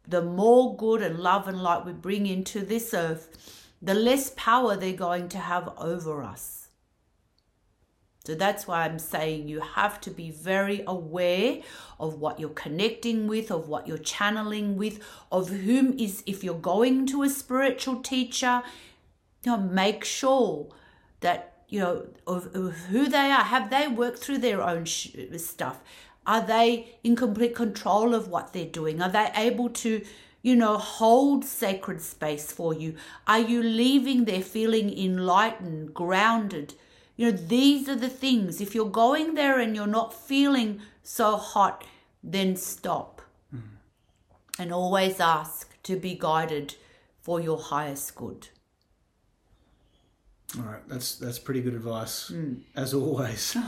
the 0.07 0.23
more 0.23 0.77
good 0.77 1.03
and 1.03 1.21
love 1.21 1.47
and 1.47 1.63
light 1.63 1.87
we 1.87 1.93
bring 1.93 2.27
into 2.27 2.65
this 2.65 2.93
earth, 2.93 3.71
the 3.81 3.95
less 3.95 4.33
power 4.37 4.77
they're 4.77 4.93
going 4.93 5.29
to 5.29 5.39
have 5.39 5.73
over 5.79 6.23
us. 6.23 6.69
So 8.25 8.35
that's 8.35 8.67
why 8.67 8.85
I'm 8.85 8.99
saying 8.99 9.49
you 9.49 9.61
have 9.61 10.01
to 10.01 10.11
be 10.11 10.31
very 10.31 10.83
aware 10.87 11.61
of 12.01 12.15
what 12.21 12.41
you're 12.41 12.49
connecting 12.49 13.27
with, 13.27 13.51
of 13.51 13.69
what 13.69 13.87
you're 13.87 13.99
channeling 13.99 14.77
with, 14.77 14.99
of 15.31 15.51
whom 15.51 15.99
is, 15.99 16.23
if 16.25 16.43
you're 16.43 16.55
going 16.55 17.07
to 17.09 17.23
a 17.23 17.29
spiritual 17.29 18.01
teacher, 18.01 18.63
you 19.45 19.53
know, 19.53 19.59
make 19.59 20.05
sure 20.05 20.69
that 21.21 21.55
you 21.69 21.81
know 21.81 22.07
of, 22.27 22.55
of 22.55 22.75
who 22.91 23.09
they 23.09 23.31
are. 23.31 23.45
Have 23.45 23.71
they 23.71 23.89
worked 23.89 24.19
through 24.19 24.39
their 24.39 24.63
own 24.63 24.85
sh- 24.85 25.17
stuff? 25.37 25.81
Are 26.27 26.41
they 26.41 26.97
in 27.05 27.17
complete 27.17 27.55
control 27.55 28.15
of 28.15 28.29
what 28.29 28.53
they're 28.53 28.65
doing? 28.65 29.03
Are 29.03 29.11
they 29.11 29.31
able 29.37 29.69
to, 29.71 30.03
you 30.41 30.57
know, 30.57 30.79
hold 30.79 31.45
sacred 31.45 32.01
space 32.01 32.51
for 32.51 32.73
you? 32.73 32.95
Are 33.27 33.39
you 33.39 33.63
leaving 33.63 34.25
there 34.25 34.43
feeling 34.43 34.97
enlightened, 34.97 35.93
grounded? 35.93 36.75
You 37.17 37.31
know, 37.31 37.37
these 37.37 37.89
are 37.89 37.97
the 37.97 38.09
things. 38.09 38.61
If 38.61 38.75
you're 38.75 38.87
going 38.87 39.35
there 39.35 39.59
and 39.61 39.77
you're 39.77 39.87
not 39.87 40.15
feeling 40.15 40.81
so 41.03 41.37
hot, 41.37 41.85
then 42.23 42.57
stop. 42.57 43.21
Mm. 43.55 43.63
And 44.59 44.73
always 44.73 45.21
ask 45.21 45.81
to 45.83 45.97
be 45.97 46.15
guided 46.15 46.77
for 47.21 47.41
your 47.41 47.59
highest 47.59 48.15
good. 48.15 48.49
All 50.59 50.65
right, 50.65 50.89
that's 50.89 51.17
that's 51.17 51.39
pretty 51.39 51.61
good 51.63 51.75
advice, 51.75 52.31
mm. 52.31 52.61
as 52.77 52.95
always. 52.95 53.57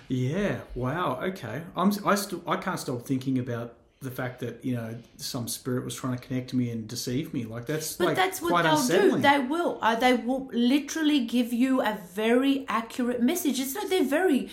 yeah. 0.08 0.60
Wow. 0.74 1.20
Okay. 1.22 1.62
I'm. 1.76 1.92
I 2.04 2.14
still. 2.14 2.42
I 2.46 2.56
can't 2.56 2.78
stop 2.78 3.02
thinking 3.06 3.38
about 3.38 3.74
the 4.00 4.10
fact 4.10 4.40
that 4.40 4.64
you 4.64 4.74
know 4.74 4.94
some 5.16 5.48
spirit 5.48 5.84
was 5.84 5.94
trying 5.94 6.16
to 6.16 6.26
connect 6.26 6.50
to 6.50 6.56
me 6.56 6.70
and 6.70 6.86
deceive 6.86 7.32
me. 7.32 7.44
Like 7.44 7.66
that's. 7.66 7.96
But 7.96 8.08
like 8.08 8.16
that's 8.16 8.42
what 8.42 8.62
they'll 8.62 8.72
unsettling. 8.72 9.22
do. 9.22 9.28
They 9.28 9.38
will. 9.38 9.78
Uh, 9.80 9.94
they 9.94 10.14
will 10.14 10.50
literally 10.52 11.24
give 11.24 11.52
you 11.52 11.80
a 11.80 11.98
very 12.12 12.66
accurate 12.68 13.22
message. 13.22 13.60
It's 13.60 13.74
not. 13.74 13.88
They're 13.88 14.04
very. 14.04 14.50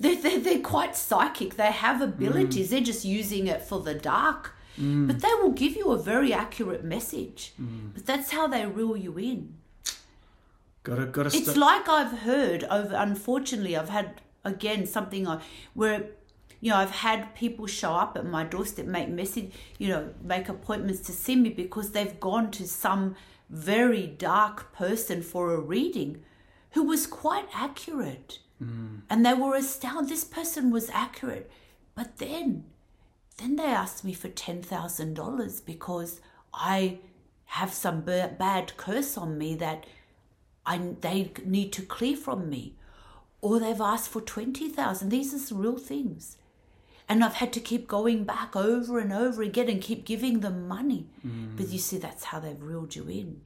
They're, 0.00 0.14
they're, 0.14 0.38
they're 0.38 0.60
quite 0.60 0.94
psychic. 0.94 1.56
They 1.56 1.72
have 1.72 2.00
abilities. 2.00 2.68
Mm. 2.68 2.70
They're 2.70 2.80
just 2.80 3.04
using 3.04 3.48
it 3.48 3.62
for 3.62 3.80
the 3.80 3.94
dark 3.94 4.54
Mm. 4.78 5.06
But 5.06 5.20
they 5.20 5.34
will 5.40 5.52
give 5.52 5.76
you 5.76 5.90
a 5.90 5.98
very 5.98 6.32
accurate 6.32 6.84
message. 6.84 7.52
Mm. 7.60 7.94
But 7.94 8.06
that's 8.06 8.30
how 8.30 8.46
they 8.46 8.64
reel 8.66 8.96
you 8.96 9.18
in. 9.18 9.54
Gotta, 10.82 11.06
gotta. 11.06 11.30
St- 11.30 11.48
it's 11.48 11.56
like 11.56 11.88
I've 11.88 12.20
heard 12.20 12.64
over. 12.64 12.94
Unfortunately, 12.94 13.76
I've 13.76 13.88
had 13.88 14.20
again 14.44 14.86
something 14.86 15.26
I, 15.26 15.40
where 15.74 16.06
you 16.60 16.70
know, 16.70 16.76
I've 16.76 16.90
had 16.90 17.34
people 17.34 17.66
show 17.66 17.92
up 17.92 18.16
at 18.16 18.26
my 18.26 18.44
doorstep, 18.44 18.86
make 18.86 19.08
message, 19.08 19.52
you 19.78 19.88
know, 19.88 20.10
make 20.22 20.48
appointments 20.48 21.00
to 21.02 21.12
see 21.12 21.36
me 21.36 21.50
because 21.50 21.92
they've 21.92 22.18
gone 22.18 22.50
to 22.52 22.66
some 22.66 23.14
very 23.48 24.06
dark 24.06 24.72
person 24.72 25.22
for 25.22 25.54
a 25.54 25.60
reading 25.60 26.22
who 26.72 26.82
was 26.82 27.06
quite 27.06 27.46
accurate. 27.54 28.40
Mm. 28.62 29.02
And 29.08 29.24
they 29.24 29.34
were 29.34 29.54
astounded. 29.54 30.10
This 30.10 30.24
person 30.24 30.70
was 30.70 30.90
accurate. 30.90 31.50
But 31.94 32.18
then 32.18 32.64
then 33.38 33.56
they 33.56 33.64
asked 33.64 34.04
me 34.04 34.12
for 34.12 34.28
$10,000 34.28 35.64
because 35.64 36.20
I 36.52 36.98
have 37.46 37.72
some 37.72 38.02
bad 38.02 38.76
curse 38.76 39.16
on 39.16 39.38
me 39.38 39.54
that 39.54 39.86
I, 40.66 40.78
they 41.00 41.32
need 41.44 41.72
to 41.74 41.82
clear 41.82 42.16
from 42.16 42.50
me. 42.50 42.74
Or 43.40 43.58
they've 43.58 43.80
asked 43.80 44.10
for 44.10 44.20
20,000. 44.20 45.08
These 45.08 45.52
are 45.52 45.54
real 45.54 45.78
things. 45.78 46.36
And 47.08 47.24
I've 47.24 47.34
had 47.34 47.52
to 47.54 47.60
keep 47.60 47.88
going 47.88 48.24
back 48.24 48.54
over 48.54 48.98
and 48.98 49.12
over 49.12 49.42
again 49.42 49.68
and 49.68 49.80
keep 49.80 50.04
giving 50.04 50.40
them 50.40 50.68
money. 50.68 51.06
Mm. 51.26 51.56
But 51.56 51.68
you 51.68 51.78
see, 51.78 51.96
that's 51.96 52.24
how 52.24 52.40
they've 52.40 52.62
reeled 52.62 52.96
you 52.96 53.08
in. 53.08 53.40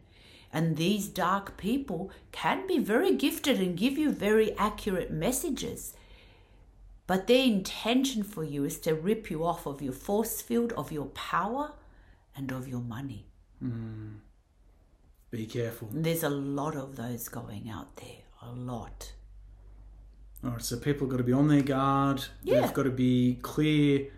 And 0.52 0.76
these 0.76 1.06
dark 1.06 1.56
people 1.56 2.10
can 2.32 2.66
be 2.66 2.78
very 2.78 3.14
gifted 3.14 3.60
and 3.60 3.76
give 3.76 3.96
you 3.96 4.10
very 4.10 4.56
accurate 4.58 5.12
messages. 5.12 5.94
But 7.06 7.26
their 7.26 7.44
intention 7.44 8.22
for 8.22 8.44
you 8.44 8.64
is 8.64 8.78
to 8.80 8.94
rip 8.94 9.30
you 9.30 9.44
off 9.44 9.66
of 9.66 9.82
your 9.82 9.92
force 9.92 10.40
field, 10.40 10.72
of 10.74 10.92
your 10.92 11.06
power, 11.06 11.72
and 12.36 12.52
of 12.52 12.68
your 12.68 12.80
money. 12.80 13.26
Mm. 13.62 14.18
Be 15.30 15.46
careful. 15.46 15.88
There's 15.92 16.22
a 16.22 16.30
lot 16.30 16.76
of 16.76 16.96
those 16.96 17.28
going 17.28 17.68
out 17.70 17.96
there. 17.96 18.22
A 18.42 18.50
lot. 18.50 19.12
All 20.44 20.50
right, 20.50 20.62
so 20.62 20.76
people 20.76 21.06
have 21.06 21.12
got 21.12 21.16
to 21.18 21.24
be 21.24 21.32
on 21.32 21.48
their 21.48 21.62
guard. 21.62 22.24
Yeah. 22.42 22.60
They've 22.60 22.74
got 22.74 22.82
to 22.84 22.90
be 22.90 23.38
clear. 23.42 24.08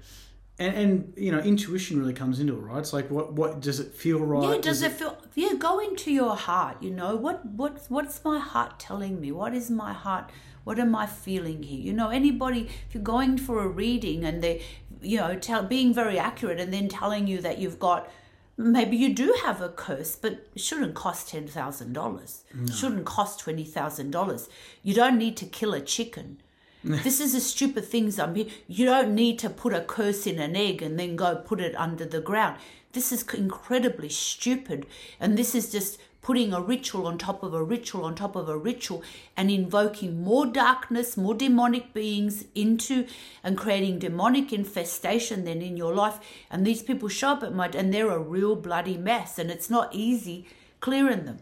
And, 0.58 0.74
and 0.76 1.14
you 1.16 1.30
know, 1.30 1.40
intuition 1.40 1.98
really 1.98 2.14
comes 2.14 2.40
into 2.40 2.54
it, 2.54 2.60
right? 2.60 2.78
It's 2.78 2.92
like, 2.92 3.10
what 3.10 3.32
what 3.32 3.60
does 3.60 3.80
it 3.80 3.92
feel 3.92 4.20
right? 4.20 4.42
Yeah, 4.42 4.56
does, 4.56 4.80
does 4.80 4.82
it, 4.82 4.92
it 4.92 4.98
feel? 4.98 5.18
Yeah, 5.34 5.54
go 5.58 5.80
into 5.80 6.10
your 6.12 6.36
heart. 6.36 6.78
You 6.80 6.90
know, 6.90 7.16
what 7.16 7.44
what 7.44 7.84
what's 7.88 8.24
my 8.24 8.38
heart 8.38 8.78
telling 8.78 9.20
me? 9.20 9.32
What 9.32 9.52
is 9.52 9.70
my 9.70 9.92
heart 9.92 10.30
what 10.64 10.78
am 10.78 10.94
I 10.94 11.06
feeling 11.06 11.62
here? 11.62 11.80
You 11.80 11.92
know, 11.92 12.08
anybody, 12.08 12.68
if 12.88 12.94
you're 12.94 13.02
going 13.02 13.38
for 13.38 13.62
a 13.62 13.68
reading 13.68 14.24
and 14.24 14.42
they, 14.42 14.62
you 15.00 15.18
know, 15.18 15.36
tell, 15.36 15.62
being 15.62 15.94
very 15.94 16.18
accurate 16.18 16.58
and 16.58 16.72
then 16.72 16.88
telling 16.88 17.26
you 17.26 17.40
that 17.42 17.58
you've 17.58 17.78
got 17.78 18.10
maybe 18.56 18.96
you 18.96 19.12
do 19.12 19.34
have 19.44 19.60
a 19.60 19.68
curse, 19.68 20.16
but 20.16 20.32
it 20.54 20.60
shouldn't 20.60 20.94
cost 20.94 21.28
ten 21.28 21.46
thousand 21.46 21.92
dollars. 21.92 22.44
Shouldn't 22.72 23.04
cost 23.04 23.40
twenty 23.40 23.64
thousand 23.64 24.10
dollars. 24.10 24.48
You 24.82 24.94
don't 24.94 25.18
need 25.18 25.36
to 25.38 25.46
kill 25.46 25.74
a 25.74 25.80
chicken. 25.80 26.40
this 26.84 27.18
is 27.18 27.34
a 27.34 27.40
stupid 27.40 27.84
things. 27.84 28.18
I 28.18 28.26
mean, 28.26 28.50
you 28.68 28.84
don't 28.84 29.14
need 29.14 29.38
to 29.40 29.50
put 29.50 29.72
a 29.72 29.80
curse 29.80 30.26
in 30.26 30.38
an 30.38 30.54
egg 30.54 30.82
and 30.82 30.98
then 30.98 31.16
go 31.16 31.34
put 31.36 31.60
it 31.60 31.74
under 31.76 32.04
the 32.04 32.20
ground. 32.20 32.58
This 32.92 33.10
is 33.10 33.24
incredibly 33.34 34.08
stupid, 34.08 34.86
and 35.18 35.36
this 35.36 35.54
is 35.54 35.72
just 35.72 35.98
putting 36.24 36.54
a 36.54 36.60
ritual 36.60 37.06
on 37.06 37.18
top 37.18 37.42
of 37.42 37.52
a 37.54 37.62
ritual 37.62 38.04
on 38.04 38.14
top 38.14 38.34
of 38.34 38.48
a 38.48 38.56
ritual 38.56 39.02
and 39.36 39.50
invoking 39.50 40.22
more 40.24 40.46
darkness, 40.46 41.16
more 41.16 41.34
demonic 41.34 41.92
beings 41.92 42.46
into 42.54 43.06
and 43.44 43.58
creating 43.58 43.98
demonic 43.98 44.50
infestation 44.50 45.44
then 45.44 45.60
in 45.60 45.76
your 45.76 45.94
life. 45.94 46.18
And 46.50 46.66
these 46.66 46.82
people 46.82 47.08
show 47.10 47.28
up 47.28 47.42
at 47.42 47.54
my 47.54 47.68
and 47.68 47.92
they're 47.92 48.10
a 48.10 48.18
real 48.18 48.56
bloody 48.56 48.96
mess, 48.96 49.38
and 49.38 49.50
it's 49.50 49.70
not 49.70 49.94
easy 49.94 50.46
clearing 50.80 51.24
them 51.26 51.38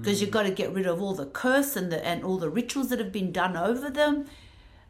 because 0.00 0.20
you've 0.20 0.32
got 0.32 0.42
to 0.42 0.50
get 0.50 0.72
rid 0.72 0.86
of 0.86 1.00
all 1.00 1.14
the 1.14 1.26
curse 1.26 1.76
and 1.76 1.92
the 1.92 2.04
and 2.04 2.24
all 2.24 2.38
the 2.38 2.50
rituals 2.50 2.88
that 2.90 2.98
have 2.98 3.12
been 3.12 3.30
done 3.32 3.56
over 3.56 3.88
them. 3.88 4.26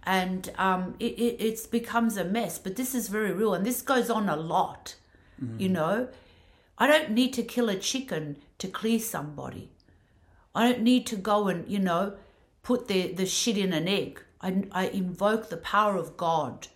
And 0.05 0.51
um, 0.57 0.95
it, 0.99 1.13
it 1.19 1.37
it's 1.39 1.67
becomes 1.67 2.17
a 2.17 2.25
mess, 2.25 2.59
but 2.59 2.77
this 2.77 2.95
is 2.95 3.09
very 3.09 3.33
real, 3.33 3.53
and 3.53 3.67
this 3.67 3.83
goes 3.83 4.09
on 4.09 4.29
a 4.31 4.37
lot. 4.37 4.95
You 5.59 5.69
know, 5.69 6.09
I 6.79 6.87
don't 6.87 7.11
need 7.11 7.33
to 7.35 7.43
kill 7.43 7.69
a 7.69 7.77
chicken 7.77 8.37
to 8.59 8.69
clear 8.69 8.99
somebody. 8.99 9.71
I 10.55 10.71
don't 10.71 10.83
need 10.83 11.07
to 11.09 11.17
go 11.17 11.49
and, 11.49 11.69
you 11.69 11.79
know, 11.79 12.15
put 12.63 12.89
the, 12.89 13.13
the 13.13 13.27
shit 13.27 13.59
in 13.59 13.73
an 13.73 13.89
egg. 13.89 14.23
I, 14.41 14.65
I 14.73 14.87
invoke 14.89 15.49
the 15.49 15.57
power 15.57 15.97
of 15.97 16.17
God, 16.17 16.69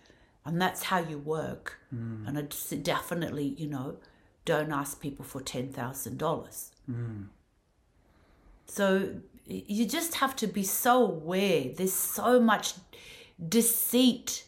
and 0.45 0.61
that's 0.61 0.83
how 0.83 0.99
you 0.99 1.17
work. 1.17 1.79
Hmm. 1.89 2.27
And 2.27 2.37
I 2.37 2.75
definitely, 2.75 3.55
you 3.57 3.67
know, 3.67 3.97
don't 4.45 4.71
ask 4.71 4.99
people 4.99 5.23
for 5.23 5.41
$10,000. 5.41 6.69
Hmm. 6.85 7.21
So 8.65 9.15
you 9.45 9.85
just 9.85 10.15
have 10.15 10.35
to 10.37 10.47
be 10.47 10.63
so 10.63 11.05
aware. 11.05 11.65
There's 11.75 11.93
so 11.93 12.39
much 12.39 12.73
deceit 13.49 14.45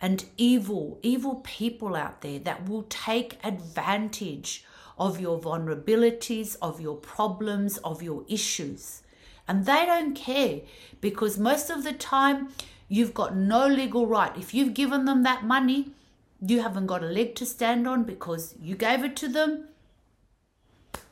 and 0.00 0.24
evil, 0.36 0.98
evil 1.02 1.36
people 1.44 1.94
out 1.94 2.22
there 2.22 2.38
that 2.40 2.68
will 2.68 2.84
take 2.84 3.38
advantage 3.44 4.64
of 5.02 5.20
your 5.20 5.36
vulnerabilities, 5.36 6.56
of 6.62 6.80
your 6.80 6.94
problems, 6.94 7.76
of 7.78 8.04
your 8.04 8.24
issues. 8.28 9.02
And 9.48 9.66
they 9.66 9.84
don't 9.84 10.14
care 10.14 10.60
because 11.00 11.40
most 11.40 11.70
of 11.70 11.82
the 11.82 11.92
time 11.92 12.50
you've 12.88 13.12
got 13.12 13.34
no 13.34 13.66
legal 13.66 14.06
right. 14.06 14.36
If 14.36 14.54
you've 14.54 14.74
given 14.74 15.04
them 15.04 15.24
that 15.24 15.44
money, 15.44 15.90
you 16.40 16.62
haven't 16.62 16.86
got 16.86 17.02
a 17.02 17.06
leg 17.06 17.34
to 17.36 17.46
stand 17.46 17.88
on 17.88 18.04
because 18.04 18.54
you 18.62 18.76
gave 18.76 19.02
it 19.02 19.16
to 19.16 19.28
them. 19.28 19.64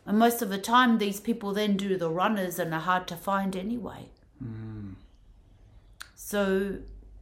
And 0.06 0.18
most 0.18 0.40
of 0.40 0.50
the 0.50 0.58
time, 0.58 0.98
these 0.98 1.18
people 1.18 1.52
then 1.52 1.76
do 1.76 1.96
the 1.96 2.10
runners 2.10 2.60
and 2.60 2.72
are 2.72 2.80
hard 2.80 3.08
to 3.08 3.16
find 3.16 3.56
anyway. 3.56 4.08
Hmm. 4.38 4.92
So, 6.14 6.76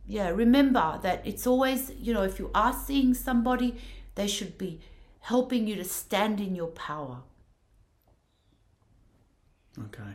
yeah, 0.07 0.29
remember 0.29 0.99
that 1.03 1.27
it's 1.27 1.47
always, 1.47 1.93
you 1.99 2.13
know, 2.13 2.25
if 2.25 2.39
you 2.39 2.51
are 2.55 2.75
seeing 2.75 3.15
somebody, 3.15 3.77
they 4.17 4.27
should 4.27 4.59
be 4.59 4.81
helping 5.29 5.67
you 5.67 5.77
to 5.77 5.85
stand 5.85 6.41
in 6.41 6.55
your 6.55 6.69
power. 6.69 7.19
Okay. 9.79 10.13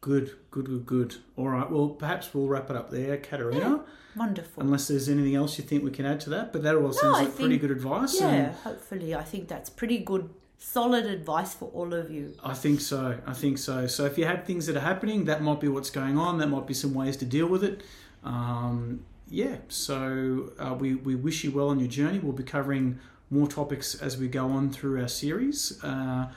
Good, 0.00 0.32
good, 0.50 0.66
good, 0.66 0.84
good. 0.84 1.14
All 1.36 1.48
right. 1.48 1.70
Well, 1.70 1.90
perhaps 1.90 2.34
we'll 2.34 2.48
wrap 2.48 2.68
it 2.68 2.74
up 2.74 2.90
there, 2.90 3.16
Caterina. 3.18 3.84
Wonderful. 4.16 4.64
Unless 4.64 4.88
there's 4.88 5.08
anything 5.08 5.36
else 5.36 5.56
you 5.58 5.64
think 5.64 5.84
we 5.84 5.92
can 5.92 6.04
add 6.04 6.20
to 6.22 6.30
that, 6.30 6.52
but 6.52 6.64
that 6.64 6.74
all 6.74 6.92
sounds 6.92 7.18
I 7.18 7.22
like 7.22 7.36
pretty 7.36 7.56
good 7.56 7.70
advice. 7.70 8.20
yeah, 8.20 8.28
and 8.28 8.54
hopefully. 8.56 9.14
I 9.14 9.22
think 9.22 9.46
that's 9.46 9.70
pretty 9.70 9.98
good, 9.98 10.28
solid 10.58 11.06
advice 11.06 11.54
for 11.54 11.68
all 11.72 11.94
of 11.94 12.10
you. 12.10 12.34
I 12.42 12.54
think 12.54 12.80
so. 12.80 13.16
I 13.24 13.34
think 13.34 13.58
so. 13.58 13.86
So 13.86 14.04
if 14.06 14.18
you 14.18 14.24
have 14.24 14.44
things 14.44 14.66
that 14.66 14.76
are 14.76 14.80
happening, 14.80 15.26
that 15.26 15.40
might 15.42 15.60
be 15.60 15.68
what's 15.68 15.90
going 15.90 16.18
on. 16.18 16.38
That 16.38 16.48
might 16.48 16.66
be 16.66 16.74
some 16.74 16.94
ways 16.94 17.16
to 17.18 17.24
deal 17.24 17.46
with 17.46 17.62
it. 17.62 17.84
Um, 18.24 19.04
yeah. 19.30 19.58
So 19.68 20.52
uh, 20.58 20.74
we 20.74 20.96
we 20.96 21.14
wish 21.14 21.44
you 21.44 21.52
well 21.52 21.68
on 21.68 21.78
your 21.78 21.88
journey. 21.88 22.18
We'll 22.18 22.32
be 22.32 22.42
covering 22.42 22.98
more 23.32 23.48
topics 23.48 23.94
as 23.94 24.16
we 24.18 24.28
go 24.28 24.46
on 24.46 24.70
through 24.70 25.00
our 25.00 25.08
series. 25.08 25.82
Uh, 25.82 26.28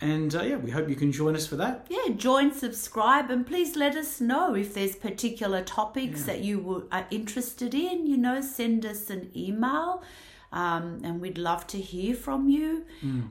and 0.00 0.34
uh, 0.34 0.42
yeah, 0.42 0.56
we 0.56 0.70
hope 0.70 0.88
you 0.88 0.96
can 0.96 1.12
join 1.12 1.36
us 1.36 1.46
for 1.46 1.56
that. 1.56 1.86
Yeah, 1.90 2.14
join, 2.14 2.52
subscribe, 2.54 3.30
and 3.30 3.46
please 3.46 3.76
let 3.76 3.94
us 3.96 4.20
know 4.20 4.54
if 4.54 4.72
there's 4.72 4.96
particular 4.96 5.62
topics 5.62 6.24
that 6.24 6.40
you 6.40 6.88
are 6.90 7.06
interested 7.10 7.74
in. 7.74 8.06
You 8.06 8.16
know, 8.16 8.40
send 8.40 8.86
us 8.86 9.10
an 9.10 9.30
email. 9.36 10.02
Um, 10.52 11.00
and 11.04 11.20
we'd 11.20 11.38
love 11.38 11.68
to 11.68 11.78
hear 11.78 12.12
from 12.12 12.48
you. 12.48 12.84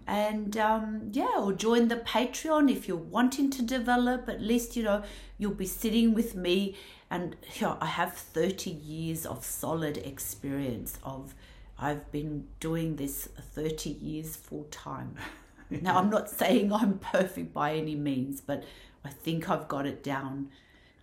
And 0.08 0.56
um, 0.56 1.10
yeah, 1.12 1.40
or 1.40 1.52
join 1.52 1.90
the 1.90 1.98
Patreon 1.98 2.72
if 2.72 2.88
you're 2.88 2.96
wanting 2.96 3.50
to 3.52 3.62
develop. 3.62 4.30
At 4.30 4.42
least, 4.42 4.78
you 4.78 4.84
know, 4.84 5.04
you'll 5.38 5.52
be 5.52 5.66
sitting 5.66 6.14
with 6.14 6.36
me. 6.36 6.78
And 7.12 7.36
you 7.56 7.64
know, 7.68 7.78
I 7.82 7.88
have 7.88 8.14
30 8.14 8.70
years 8.70 9.26
of 9.26 9.44
solid 9.44 9.98
experience 9.98 10.98
of, 11.04 11.34
I've 11.82 12.12
been 12.12 12.48
doing 12.60 12.98
this 12.98 13.30
30 13.54 13.90
years 13.90 14.36
full 14.36 14.66
time. 14.66 15.16
Now, 15.72 16.00
I'm 16.00 16.10
not 16.10 16.32
saying 16.32 16.74
I'm 16.74 16.98
perfect 16.98 17.54
by 17.54 17.76
any 17.76 17.94
means, 17.94 18.42
but 18.42 18.64
I 19.06 19.10
think 19.10 19.52
I've 19.52 19.68
got 19.68 19.86
it 19.86 20.04
down 20.04 20.50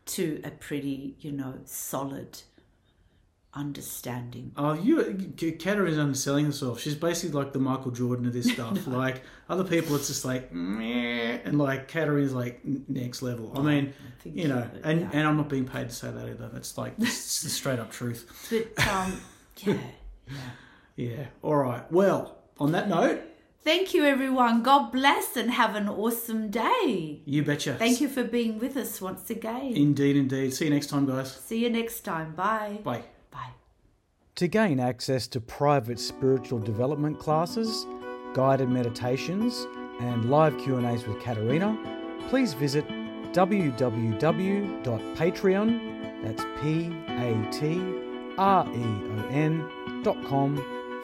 to 0.07 0.41
a 0.43 0.51
pretty, 0.51 1.15
you 1.21 1.31
know, 1.31 1.61
solid 1.65 2.41
understanding. 3.55 4.53
Oh, 4.57 4.75
you, 4.75 4.97
Caterina's 5.37 5.99
underselling 5.99 6.47
herself. 6.47 6.81
She's 6.81 6.97
basically 6.97 7.39
like 7.39 7.53
the 7.53 7.59
Michael 7.59 7.93
Jordan 7.93 8.27
of 8.27 8.33
this 8.33 8.53
stuff. 8.53 8.89
like 8.89 9.23
other 9.49 9.63
people, 9.65 9.95
it's 9.95 10.09
just 10.09 10.25
like, 10.25 10.53
meh, 10.53 11.39
and 11.45 11.59
like 11.59 11.89
Caterina's 11.89 12.35
like 12.35 12.61
next 12.65 13.23
level. 13.23 13.53
I 13.57 13.63
mean, 13.63 13.95
think 14.19 14.37
you 14.37 14.49
know, 14.49 14.69
and, 14.83 15.01
yeah. 15.01 15.11
and 15.13 15.27
I'm 15.27 15.37
not 15.37 15.49
being 15.49 15.67
paid 15.67 15.89
to 15.89 15.95
say 15.95 16.11
that 16.11 16.29
either. 16.29 16.51
That's 16.53 16.77
like 16.77 16.95
it's 16.99 17.43
the 17.43 17.49
straight 17.49 17.79
up 17.79 17.91
truth. 17.91 18.49
But 18.51 18.87
um, 18.89 19.21
yeah. 19.59 19.79
Yeah. 20.29 20.35
All 21.43 21.57
right. 21.57 21.91
Well, 21.93 22.39
on 22.59 22.73
that 22.73 22.89
note, 22.89 23.21
Thank 23.63 23.93
you, 23.95 24.05
everyone. 24.05 24.63
God 24.63 24.93
bless 24.93 25.37
and 25.37 25.51
have 25.51 25.75
an 25.75 25.89
awesome 25.89 26.51
day. 26.51 27.21
you 27.25 27.43
betcha. 27.43 27.75
Thank 27.75 28.01
you 28.01 28.09
for 28.09 28.23
being 28.23 28.61
with 28.61 28.77
us 28.77 29.01
once 29.01 29.29
again. 29.29 29.73
Indeed, 29.75 30.17
indeed. 30.17 30.55
See 30.55 30.67
you 30.67 30.71
next 30.71 30.87
time, 30.87 31.05
guys. 31.05 31.33
See 31.33 31.65
you 31.65 31.71
next 31.71 32.03
time. 32.03 32.33
Bye. 32.37 32.79
Bye. 32.85 33.03
Bye. 33.33 33.51
To 34.37 34.47
gain 34.47 34.79
access 34.79 35.27
to 35.29 35.41
private 35.41 35.99
spiritual 35.99 36.61
development 36.61 37.19
classes, 37.19 37.87
guided 38.35 38.69
meditations, 38.69 39.67
and 40.01 40.31
live 40.31 40.57
Q&As 40.59 41.05
with 41.05 41.19
Caterina, 41.21 41.77
please 42.29 42.55
visit 42.55 42.87
www.patreon, 43.33 45.81
that's 46.23 46.45
P-A-T-R-E-O-N 48.37 50.03
dot 50.03 50.17
com 50.25 50.57